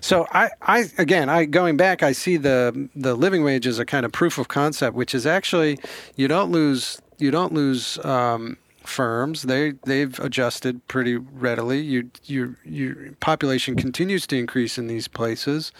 [0.00, 3.84] So I, I again, I going back, I see the the living wage as a
[3.84, 5.78] kind of proof of concept, which is actually
[6.16, 8.56] you don't lose you don't lose um,
[8.88, 9.42] firms.
[9.42, 11.80] They they've adjusted pretty readily.
[11.80, 15.72] You your your population continues to increase in these places.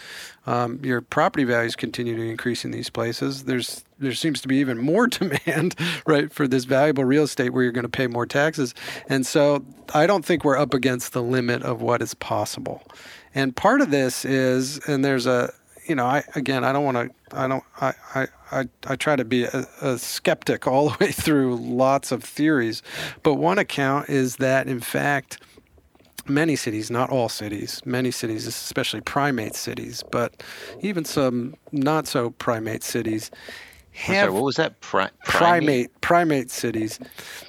[0.47, 3.45] Um, your property values continue to increase in these places.
[3.45, 5.75] There's there seems to be even more demand,
[6.07, 8.75] right, for this valuable real estate where you're going to pay more taxes.
[9.09, 12.83] And so I don't think we're up against the limit of what is possible.
[13.35, 15.53] And part of this is, and there's a
[15.87, 19.17] you know, I again, I don't want to, I don't, I, I, I, I try
[19.17, 22.83] to be a, a, skeptic all the way through lots of theories,
[23.23, 25.41] but one account is that in fact,
[26.29, 30.43] many cities, not all cities, many cities, especially primate cities, but
[30.81, 33.31] even some not so primate cities,
[33.93, 35.91] have sorry, what was that Pri- primate?
[35.95, 36.99] primate primate cities,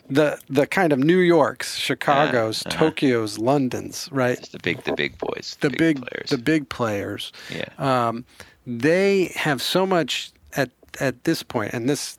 [0.10, 2.80] the the kind of New Yorks, Chicago's, uh, uh-huh.
[2.80, 4.42] Tokyo's, London's, right?
[4.52, 6.30] the big the big boys, the, the big, big, players.
[6.30, 7.34] the big players.
[7.54, 7.68] Yeah.
[7.78, 8.26] Um,
[8.66, 12.18] they have so much at at this point, and this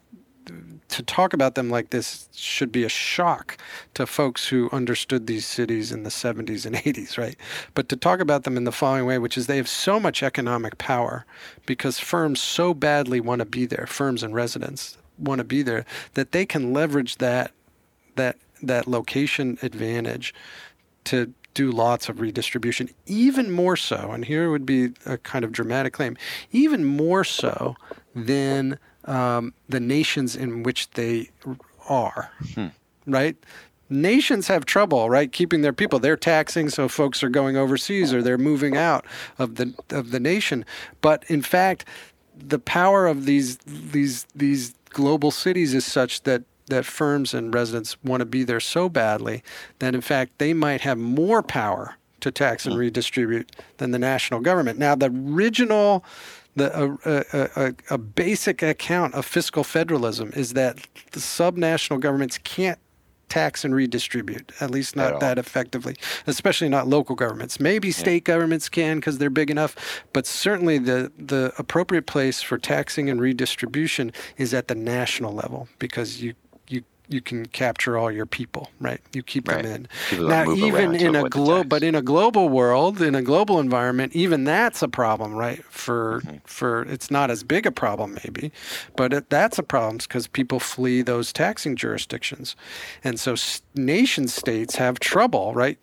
[0.89, 3.59] to talk about them like this should be a shock
[3.95, 7.37] to folks who understood these cities in the 70s and 80s, right?
[7.74, 10.22] But to talk about them in the following way, which is they have so much
[10.22, 11.26] economic power
[11.66, 15.85] because firms so badly want to be there, firms and residents want to be there,
[16.14, 17.53] that they can leverage that
[18.16, 20.35] that that location advantage
[21.05, 25.53] to do lots of redistribution, even more so, and here would be a kind of
[25.53, 26.16] dramatic claim,
[26.53, 27.76] even more so
[28.27, 31.31] than um, the nations in which they
[31.89, 32.69] are, hmm.
[33.07, 33.37] right?
[33.91, 35.99] Nations have trouble, right, keeping their people.
[35.99, 39.07] They're taxing, so folks are going overseas or they're moving out
[39.39, 40.66] of the of the nation.
[41.01, 41.87] But in fact,
[42.37, 47.97] the power of these these these global cities is such that that firms and residents
[48.05, 49.43] want to be there so badly
[49.79, 52.81] that in fact they might have more power to tax and hmm.
[52.81, 54.79] redistribute than the national government.
[54.79, 56.05] Now, the original
[56.57, 60.77] the, a, a, a, basic account of fiscal federalism is that
[61.13, 62.79] the subnational governments can't
[63.29, 65.97] tax and redistribute, at least not at that effectively,
[66.27, 67.61] especially not local governments.
[67.61, 68.35] Maybe state yeah.
[68.35, 69.77] governments can because they're big enough,
[70.13, 75.69] but certainly the, the appropriate place for taxing and redistribution is at the national level
[75.79, 76.35] because you
[77.09, 79.01] you can capture all your people, right?
[79.13, 79.63] You keep right.
[79.63, 79.89] them in.
[80.11, 84.15] People now, even in a global, but in a global world, in a global environment,
[84.15, 85.65] even that's a problem, right?
[85.65, 86.37] For mm-hmm.
[86.45, 88.53] for it's not as big a problem maybe,
[88.97, 92.57] but it, that's a problem because people flee those taxing jurisdictions,
[93.03, 93.35] and so
[93.75, 95.79] nation states have trouble, right?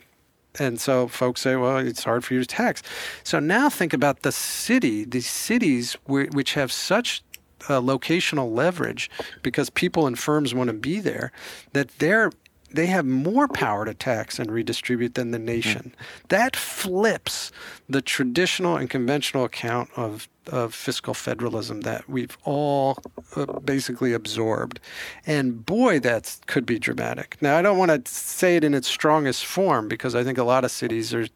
[0.59, 2.81] And so folks say, well, it's hard for you to tax.
[3.23, 7.23] So now think about the city, these cities which have such
[7.69, 9.09] uh, locational leverage
[9.41, 11.31] because people and firms want to be there,
[11.73, 12.31] that they're
[12.75, 15.93] they have more power to tax and redistribute than the nation.
[15.95, 16.25] Mm-hmm.
[16.29, 17.51] That flips
[17.87, 22.97] the traditional and conventional account of, of fiscal federalism that we've all
[23.35, 24.79] uh, basically absorbed.
[25.25, 27.37] And boy, that could be dramatic.
[27.41, 30.43] Now, I don't want to say it in its strongest form because I think a
[30.43, 31.27] lot of cities are,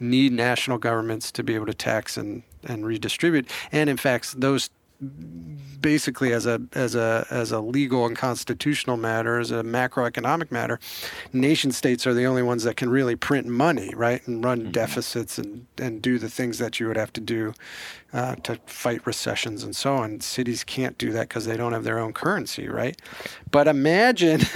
[0.00, 3.50] need national governments to be able to tax and, and redistribute.
[3.72, 4.70] And in fact, those
[5.80, 10.78] basically as a as a as a legal and constitutional matter, as a macroeconomic matter,
[11.32, 14.70] nation states are the only ones that can really print money, right, and run mm-hmm.
[14.70, 17.54] deficits and and do the things that you would have to do
[18.12, 20.20] uh, to fight recessions and so on.
[20.20, 23.00] Cities can't do that because they don't have their own currency, right?
[23.50, 24.42] But imagine.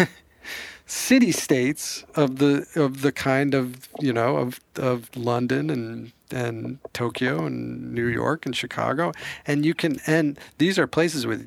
[0.89, 6.79] city states of the of the kind of you know of of London and and
[6.93, 9.13] Tokyo and New York and Chicago,
[9.47, 11.47] and you can and these are places with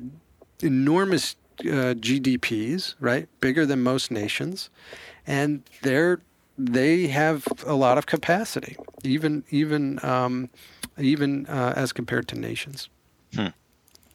[0.62, 3.28] enormous uh, GDPs, right?
[3.40, 4.70] Bigger than most nations,
[5.26, 6.20] and they're
[6.56, 10.50] they have a lot of capacity, even even um,
[10.98, 12.88] even uh, as compared to nations.
[13.34, 13.48] Hmm.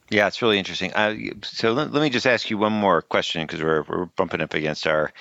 [0.09, 0.93] Yeah, it's really interesting.
[0.93, 4.41] Uh, so let, let, me just ask you one more question because we're we're bumping
[4.41, 5.11] up against our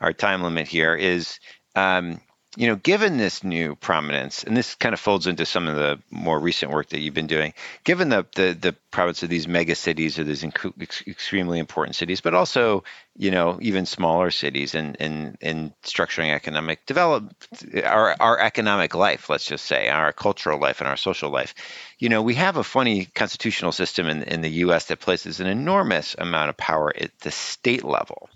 [0.00, 0.94] our time limit here.
[0.94, 1.40] Is
[1.74, 2.20] um,
[2.56, 5.98] you know, given this new prominence, and this kind of folds into some of the
[6.10, 7.52] more recent work that you've been doing,
[7.82, 12.20] given the the, the province of these mega cities or these inc- extremely important cities,
[12.20, 12.84] but also,
[13.16, 17.34] you know, even smaller cities and in, in, in structuring economic develop
[17.84, 21.54] our our economic life, let's just say, our cultural life and our social life.
[21.98, 24.86] You know, we have a funny constitutional system in, in the U.S.
[24.86, 28.28] that places an enormous amount of power at the state level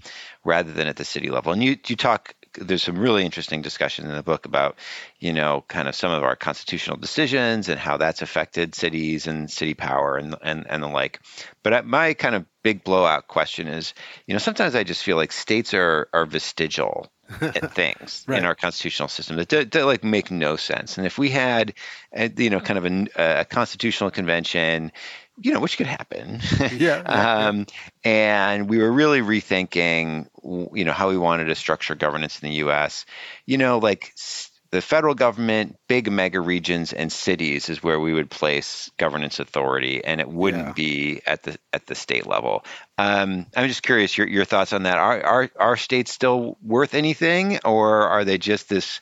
[0.44, 1.52] rather than at the city level.
[1.52, 4.76] And you you talk there's some really interesting discussion in the book about,
[5.18, 9.50] you know, kind of some of our constitutional decisions and how that's affected cities and
[9.50, 11.20] city power and and and the like.
[11.62, 13.94] But my kind of big blowout question is,
[14.26, 17.10] you know, sometimes I just feel like states are are vestigial
[17.74, 18.38] things right.
[18.38, 20.96] in our constitutional system that, that, that, like make no sense.
[20.96, 21.74] And if we had,
[22.14, 24.92] a, you know, kind of a, a constitutional convention
[25.40, 26.40] you know, which could happen.
[26.78, 26.98] Yeah.
[26.98, 27.66] um,
[28.04, 30.26] and we were really rethinking,
[30.74, 33.04] you know, how we wanted to structure governance in the U.S.
[33.46, 34.12] You know, like
[34.70, 40.04] the federal government, big mega regions, and cities is where we would place governance authority,
[40.04, 40.72] and it wouldn't yeah.
[40.72, 42.64] be at the at the state level.
[42.98, 44.98] Um, I'm just curious your your thoughts on that.
[44.98, 49.00] Are are are states still worth anything, or are they just this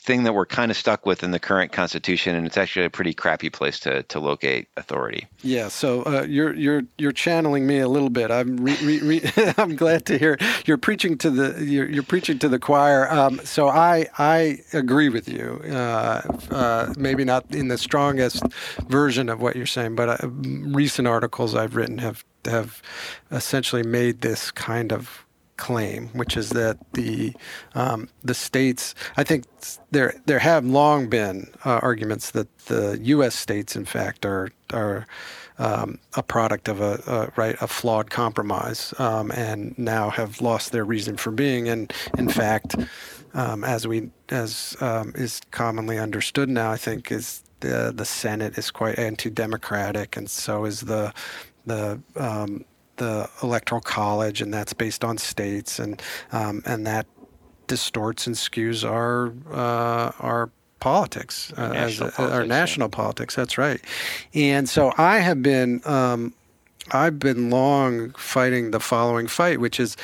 [0.00, 2.90] thing that we're kind of stuck with in the current constitution, and it's actually a
[2.90, 5.26] pretty crappy place to, to locate authority.
[5.42, 8.30] Yeah, so uh, you're you're you're channeling me a little bit.
[8.30, 12.38] I'm re, re, re, I'm glad to hear you're preaching to the you're, you're preaching
[12.40, 13.10] to the choir.
[13.10, 15.60] Um, so I I agree with you.
[15.64, 18.42] Uh, uh, maybe not in the strongest
[18.88, 22.82] version of what you're saying, but uh, recent articles I've written have have
[23.30, 25.24] essentially made this kind of
[25.58, 27.34] claim, which is that the
[27.74, 28.94] um, the states.
[29.18, 29.44] I think
[29.90, 33.34] there there have long been uh, arguments that the U.S.
[33.34, 35.06] states, in fact, are are
[35.58, 40.72] um, a product of a, a, right a flawed compromise, um, and now have lost
[40.72, 41.68] their reason for being.
[41.68, 42.76] And in fact,
[43.34, 48.56] um, as we as um, is commonly understood now, I think is the the Senate
[48.56, 51.12] is quite anti-democratic, and so is the
[51.66, 52.64] the um,
[52.98, 57.06] the electoral college, and that's based on states, and um, and that
[57.66, 62.96] distorts and skews our uh, our politics, uh, national as, politics, our national yeah.
[62.96, 63.34] politics.
[63.34, 63.80] That's right.
[64.34, 66.34] And so I have been um,
[66.92, 69.96] I've been long fighting the following fight, which is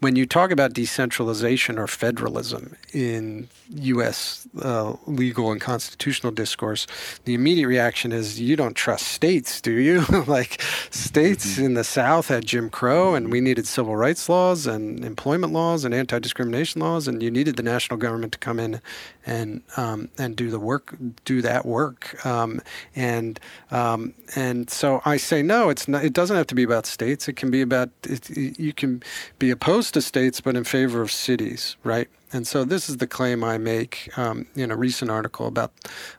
[0.00, 4.46] when you talk about decentralization or federalism in U.S.
[4.62, 6.86] Uh, legal and constitutional discourse,
[7.24, 10.00] the immediate reaction is you don't trust states, do you?
[10.26, 11.64] like states mm-hmm.
[11.64, 15.84] in the South had Jim Crow, and we needed civil rights laws and employment laws
[15.84, 18.80] and anti-discrimination laws, and you needed the national government to come in
[19.26, 22.62] and um, and do the work, do that work, um,
[22.94, 23.38] and
[23.70, 25.68] um, and so I say no.
[25.68, 26.04] It's not.
[26.04, 27.28] It doesn't have to be about states.
[27.28, 27.90] It can be about.
[28.04, 29.02] It, you can
[29.38, 32.08] be opposed opposed to states but in favor of cities, right?
[32.32, 35.72] And so this is the claim I make um, in a recent article about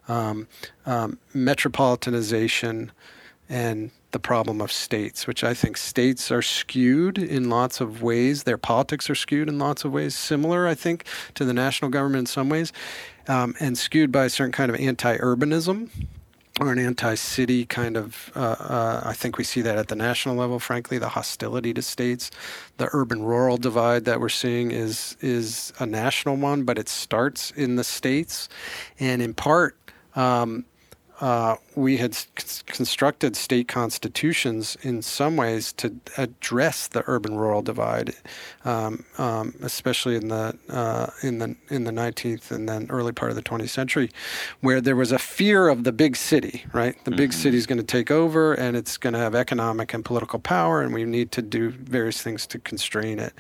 [0.08, 0.48] um,
[0.86, 2.90] um, metropolitanization
[3.48, 8.44] and the problem of states, which I think states are skewed in lots of ways.
[8.44, 11.06] Their politics are skewed in lots of ways, similar, I think,
[11.36, 12.74] to the national government in some ways,
[13.28, 15.90] um, and skewed by a certain kind of anti urbanism
[16.60, 18.32] or an anti-city kind of.
[18.36, 20.60] Uh, uh, I think we see that at the national level.
[20.60, 22.30] Frankly, the hostility to states,
[22.78, 27.76] the urban-rural divide that we're seeing is is a national one, but it starts in
[27.76, 28.50] the states,
[29.00, 29.78] and in part.
[30.16, 30.66] Um,
[31.20, 32.18] uh, we had
[32.66, 38.16] constructed state constitutions in some ways to address the urban-rural divide,
[38.64, 43.32] um, um, especially in the uh, in the in the 19th and then early part
[43.32, 44.10] of the 20th century,
[44.62, 46.64] where there was a fear of the big city.
[46.72, 47.18] Right, the mm-hmm.
[47.18, 50.40] big city is going to take over, and it's going to have economic and political
[50.40, 53.34] power, and we need to do various things to constrain it.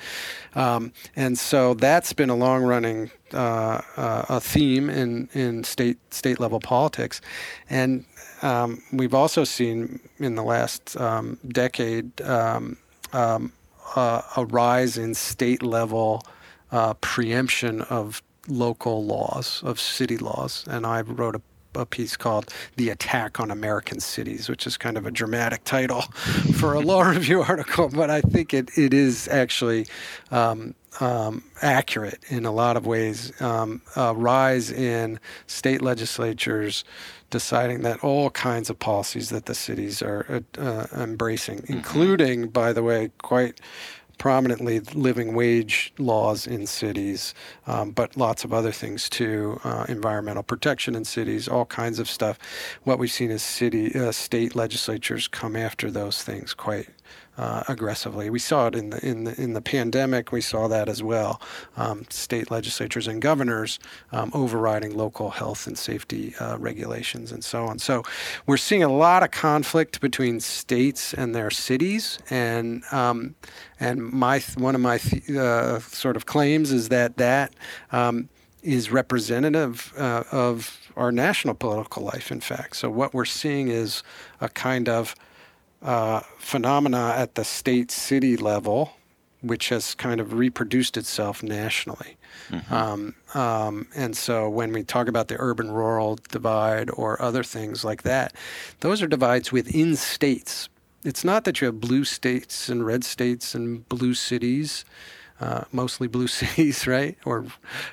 [0.53, 6.39] Um, and so that's been a long-running uh, uh, a theme in, in state state
[6.39, 7.21] level politics,
[7.69, 8.05] and
[8.41, 12.77] um, we've also seen in the last um, decade um,
[13.13, 13.51] um
[13.95, 16.23] uh, a rise in state level
[16.71, 21.41] uh, preemption of local laws, of city laws, and I wrote a
[21.75, 26.01] a piece called The Attack on American Cities, which is kind of a dramatic title
[26.57, 29.88] for a law review article, but I think it, it is actually
[30.32, 33.39] um, um, accurate in a lot of ways.
[33.41, 36.84] Um, a rise in state legislatures
[37.30, 41.74] deciding that all kinds of policies that the cities are uh, uh embracing, mm-hmm.
[41.74, 43.60] including, by the way, quite
[44.20, 47.34] prominently living wage laws in cities,
[47.66, 52.08] um, but lots of other things too, uh, environmental protection in cities, all kinds of
[52.08, 52.38] stuff.
[52.84, 56.89] What we've seen is city, uh, state legislatures come after those things quite
[57.39, 58.29] uh, aggressively.
[58.29, 60.33] We saw it in the in the in the pandemic.
[60.33, 61.41] We saw that as well.
[61.78, 63.79] Um, state legislatures and governors
[64.11, 67.79] um, overriding local health and safety uh, regulations and so on.
[67.79, 68.03] So
[68.45, 72.20] we're seeing a lot of conflict between states and their cities.
[72.29, 73.36] And um,
[73.79, 74.99] and my one of my
[75.39, 77.53] uh, sort of claims is that that
[77.93, 78.28] um,
[78.63, 82.32] is representative uh, of our national political life.
[82.32, 84.03] In fact, so what we're seeing is
[84.41, 85.16] a kind of
[85.82, 88.93] uh, phenomena at the state city level,
[89.42, 92.18] which has kind of reproduced itself nationally.
[92.50, 92.74] Mm-hmm.
[92.74, 97.84] Um, um, and so when we talk about the urban rural divide or other things
[97.84, 98.34] like that,
[98.80, 100.70] those are divides within states.
[101.04, 104.84] It's not that you have blue states and red states and blue cities
[105.41, 107.17] uh, mostly blue cities, right?
[107.25, 107.45] Or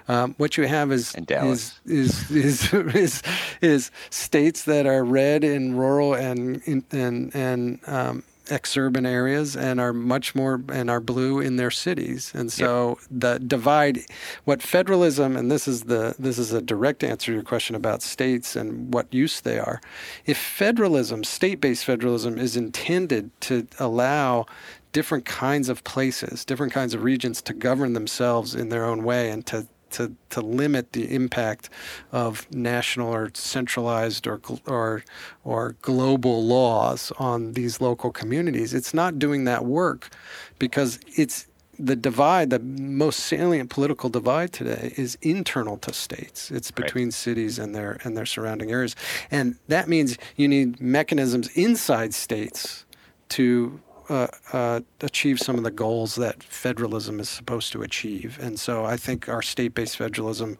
[0.08, 1.14] um, what you have is
[1.46, 3.22] is, is, is is
[3.60, 6.62] is states that are red in rural and
[6.92, 12.30] and and um, exurban areas and are much more and are blue in their cities
[12.34, 13.08] and so yep.
[13.10, 14.00] the divide
[14.44, 18.02] what federalism and this is the this is a direct answer to your question about
[18.02, 19.80] states and what use they are
[20.26, 24.46] if federalism state-based federalism is intended to allow
[24.96, 29.28] different kinds of places, different kinds of regions to govern themselves in their own way
[29.30, 31.68] and to to, to limit the impact
[32.12, 35.04] of national or centralized or, or,
[35.44, 38.72] or global laws on these local communities.
[38.72, 40.08] It's not doing that work
[40.58, 41.46] because it's
[41.78, 46.50] the divide, the most salient political divide today is internal to states.
[46.50, 47.14] It's between right.
[47.14, 48.96] cities and their and their surrounding areas.
[49.30, 52.86] And that means you need mechanisms inside states
[53.30, 58.38] to uh, uh, achieve some of the goals that federalism is supposed to achieve.
[58.40, 60.58] And so I think our state based federalism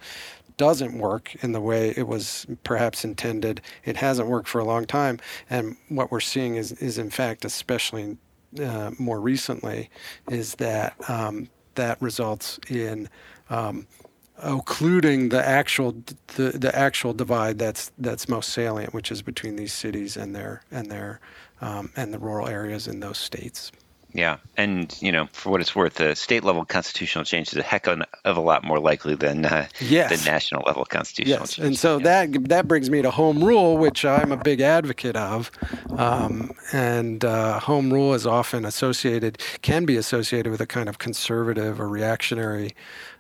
[0.57, 3.61] doesn't work in the way it was perhaps intended.
[3.85, 5.19] It hasn't worked for a long time.
[5.51, 8.17] And what we're seeing is, is in fact, especially
[8.61, 9.91] uh, more recently,
[10.31, 13.09] is that um, that results in
[13.51, 13.87] um,
[14.39, 15.97] occluding the actual
[16.37, 20.63] the, the actual divide that's that's most salient, which is between these cities and their
[20.71, 21.21] and their
[21.61, 23.73] um, and the rural areas in those states.
[24.17, 27.63] Yeah, and you know, for what it's worth, the state level constitutional change is a
[27.63, 30.25] heck of a lot more likely than uh, yes.
[30.25, 31.55] the national level constitutional yes.
[31.55, 31.67] change.
[31.67, 32.25] and so yeah.
[32.25, 35.51] that that brings me to home rule, which I'm a big advocate of.
[35.91, 40.99] Um, and uh, home rule is often associated, can be associated with a kind of
[40.99, 42.75] conservative or reactionary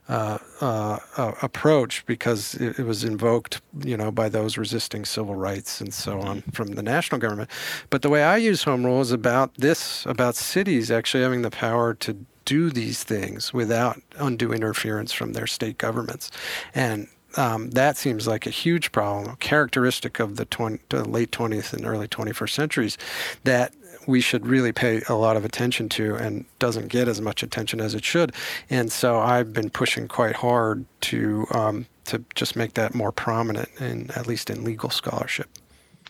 [0.08, 5.34] uh, uh, uh, approach because it, it, was invoked, you know, by those resisting civil
[5.34, 7.50] rights and so on from the national government.
[7.90, 11.50] But the way I use home rule is about this, about cities actually having the
[11.50, 16.30] power to do these things without undue interference from their state governments.
[16.74, 21.72] And um, that seems like a huge problem, characteristic of the, 20, the late 20th
[21.72, 22.98] and early 21st centuries,
[23.44, 23.74] that
[24.06, 27.80] we should really pay a lot of attention to and doesn't get as much attention
[27.80, 28.32] as it should.
[28.70, 33.68] And so I've been pushing quite hard to um, to just make that more prominent,
[33.80, 35.48] in at least in legal scholarship.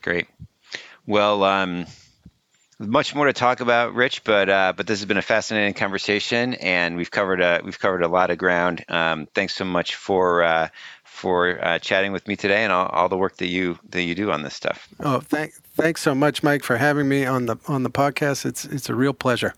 [0.02, 0.27] Great.
[1.06, 1.43] Well.
[1.44, 1.86] Um
[2.78, 6.55] much more to talk about, Rich, but uh, but this has been a fascinating conversation,
[6.55, 8.85] and we've covered a we've covered a lot of ground.
[8.89, 10.68] Um, thanks so much for uh,
[11.26, 14.14] for uh, chatting with me today and all, all, the work that you that you
[14.14, 14.88] do on this stuff.
[15.00, 18.46] Oh, thank, thanks so much, Mike, for having me on the on the podcast.
[18.46, 19.52] It's it's a real pleasure.